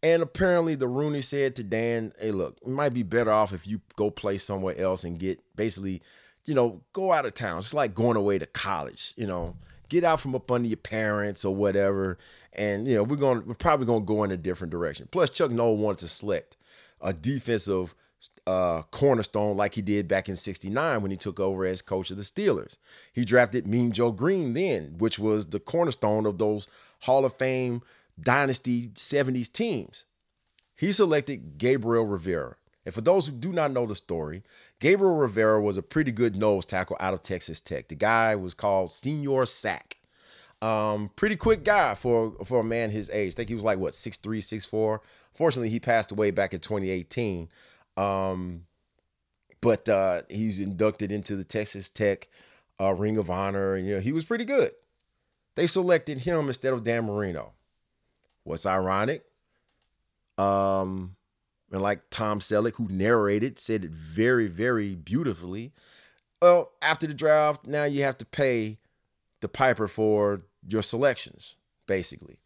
[0.00, 3.66] And apparently, the Rooney said to Dan, Hey, look, it might be better off if
[3.66, 6.00] you go play somewhere else and get basically,
[6.44, 7.58] you know, go out of town.
[7.58, 9.56] It's like going away to college, you know,
[9.88, 12.16] get out from up under your parents or whatever.
[12.52, 15.08] And, you know, we're going to, we're probably going to go in a different direction.
[15.10, 16.56] Plus, Chuck Noll wanted to select
[17.00, 17.96] a defensive
[18.46, 22.16] uh, cornerstone like he did back in 69 when he took over as coach of
[22.16, 22.76] the Steelers.
[23.12, 26.68] He drafted Mean Joe Greene then, which was the cornerstone of those
[27.00, 27.82] Hall of Fame
[28.20, 30.04] dynasty 70s teams.
[30.76, 32.56] He selected Gabriel Rivera.
[32.84, 34.42] And for those who do not know the story,
[34.78, 37.88] Gabriel Rivera was a pretty good nose tackle out of Texas Tech.
[37.88, 39.96] The guy was called Señor Sack.
[40.60, 43.32] Um, pretty quick guy for for a man his age.
[43.32, 44.98] I think he was like what 6'3, 6'4.
[45.34, 47.48] Fortunately, he passed away back in 2018.
[47.96, 48.66] Um,
[49.60, 52.28] but uh, he's inducted into the Texas Tech
[52.80, 54.72] uh, Ring of Honor, and you know he was pretty good.
[55.54, 57.52] They selected him instead of Dan Marino.
[58.42, 59.24] What's ironic?
[60.36, 61.16] Um,
[61.70, 65.72] and like Tom Selleck, who narrated, said it very, very beautifully.
[66.42, 68.78] Well, after the draft, now you have to pay
[69.40, 72.40] the piper for your selections, basically.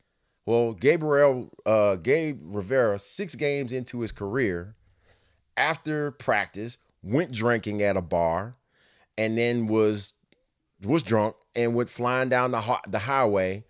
[0.47, 4.77] Well, Gabriel, uh, Gabe Rivera, six games into his career,
[5.59, 8.57] after practice, went drinking at a bar,
[9.17, 10.13] and then was
[10.85, 13.65] was drunk and went flying down the the highway,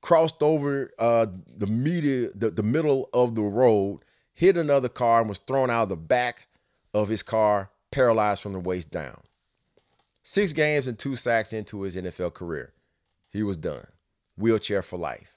[0.00, 4.00] crossed over uh, the media the, the middle of the road,
[4.32, 6.46] hit another car, and was thrown out of the back
[6.94, 9.20] of his car, paralyzed from the waist down.
[10.22, 12.72] Six games and two sacks into his NFL career,
[13.30, 13.86] he was done,
[14.36, 15.36] wheelchair for life.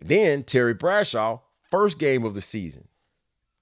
[0.00, 1.40] Then Terry Bradshaw,
[1.70, 2.88] first game of the season,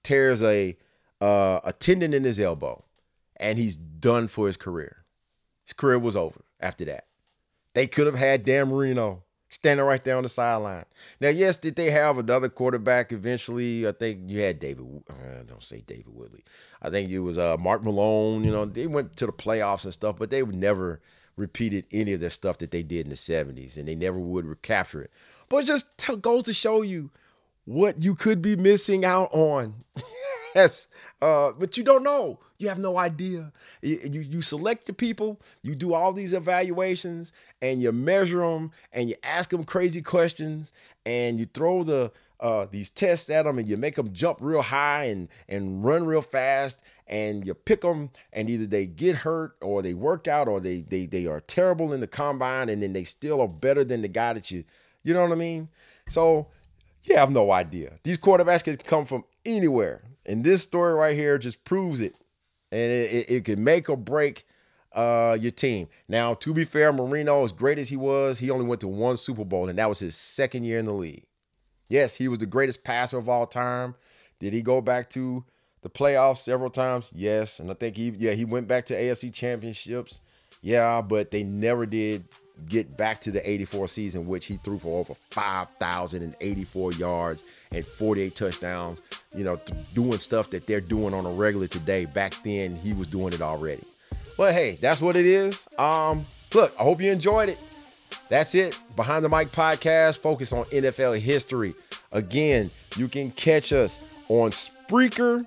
[0.03, 0.77] tears a
[1.21, 2.83] uh, a tendon in his elbow,
[3.37, 5.05] and he's done for his career.
[5.65, 7.05] His career was over after that.
[7.73, 9.23] They could have had Dan Marino.
[9.49, 10.85] standing right there on the sideline.
[11.19, 13.87] Now, yes, did they have another quarterback eventually?
[13.87, 14.85] I think you had David.
[15.09, 16.43] Uh, don't say David Woodley.
[16.81, 18.43] I think it was uh, Mark Malone.
[18.43, 21.01] You know, they went to the playoffs and stuff, but they never
[21.35, 24.45] repeated any of the stuff that they did in the 70s, and they never would
[24.45, 25.11] recapture it.
[25.47, 27.09] But it just t- goes to show you
[27.65, 29.73] what you could be missing out on.
[30.55, 30.87] yes,
[31.21, 32.39] uh, but you don't know.
[32.57, 33.51] You have no idea.
[33.81, 37.31] You, you, you select the people, you do all these evaluations,
[37.61, 40.73] and you measure them, and you ask them crazy questions,
[41.05, 44.61] and you throw the uh, these tests at them, and you make them jump real
[44.61, 49.55] high and and run real fast, and you pick them, and either they get hurt
[49.61, 52.93] or they work out, or they they they are terrible in the combine, and then
[52.93, 54.63] they still are better than the guy that you
[55.03, 55.69] you know what I mean.
[56.07, 56.47] So
[57.03, 57.99] you have no idea.
[58.03, 60.01] These quarterbacks can come from anywhere.
[60.29, 62.15] And this story right here just proves it.
[62.71, 64.45] And it, it, it can make or break
[64.93, 65.87] uh, your team.
[66.07, 69.17] Now, to be fair, Marino, as great as he was, he only went to one
[69.17, 71.25] Super Bowl, and that was his second year in the league.
[71.89, 73.95] Yes, he was the greatest passer of all time.
[74.39, 75.43] Did he go back to
[75.81, 77.11] the playoffs several times?
[77.15, 77.59] Yes.
[77.59, 80.19] And I think he, yeah, he went back to AFC championships.
[80.61, 82.25] Yeah, but they never did
[82.67, 88.35] get back to the 84 season, which he threw for over 5,084 yards and 48
[88.35, 89.01] touchdowns.
[89.35, 89.57] You know,
[89.93, 92.05] doing stuff that they're doing on a regular today.
[92.05, 93.83] Back then, he was doing it already.
[94.37, 95.67] But hey, that's what it is.
[95.77, 97.59] Um, look, I hope you enjoyed it.
[98.29, 98.77] That's it.
[98.95, 101.73] Behind the Mic podcast, focus on NFL history.
[102.11, 105.45] Again, you can catch us on Spreaker,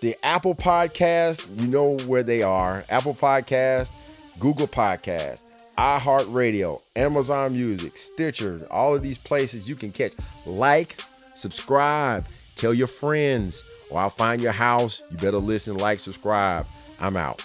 [0.00, 1.60] the Apple Podcast.
[1.60, 2.84] You know where they are.
[2.90, 3.92] Apple Podcast,
[4.38, 5.45] Google Podcast
[5.76, 10.12] iHeartRadio, Amazon Music, Stitcher, all of these places you can catch.
[10.46, 10.96] Like,
[11.34, 12.24] subscribe,
[12.54, 15.02] tell your friends, or I'll find your house.
[15.10, 16.66] You better listen, like, subscribe.
[17.00, 17.44] I'm out.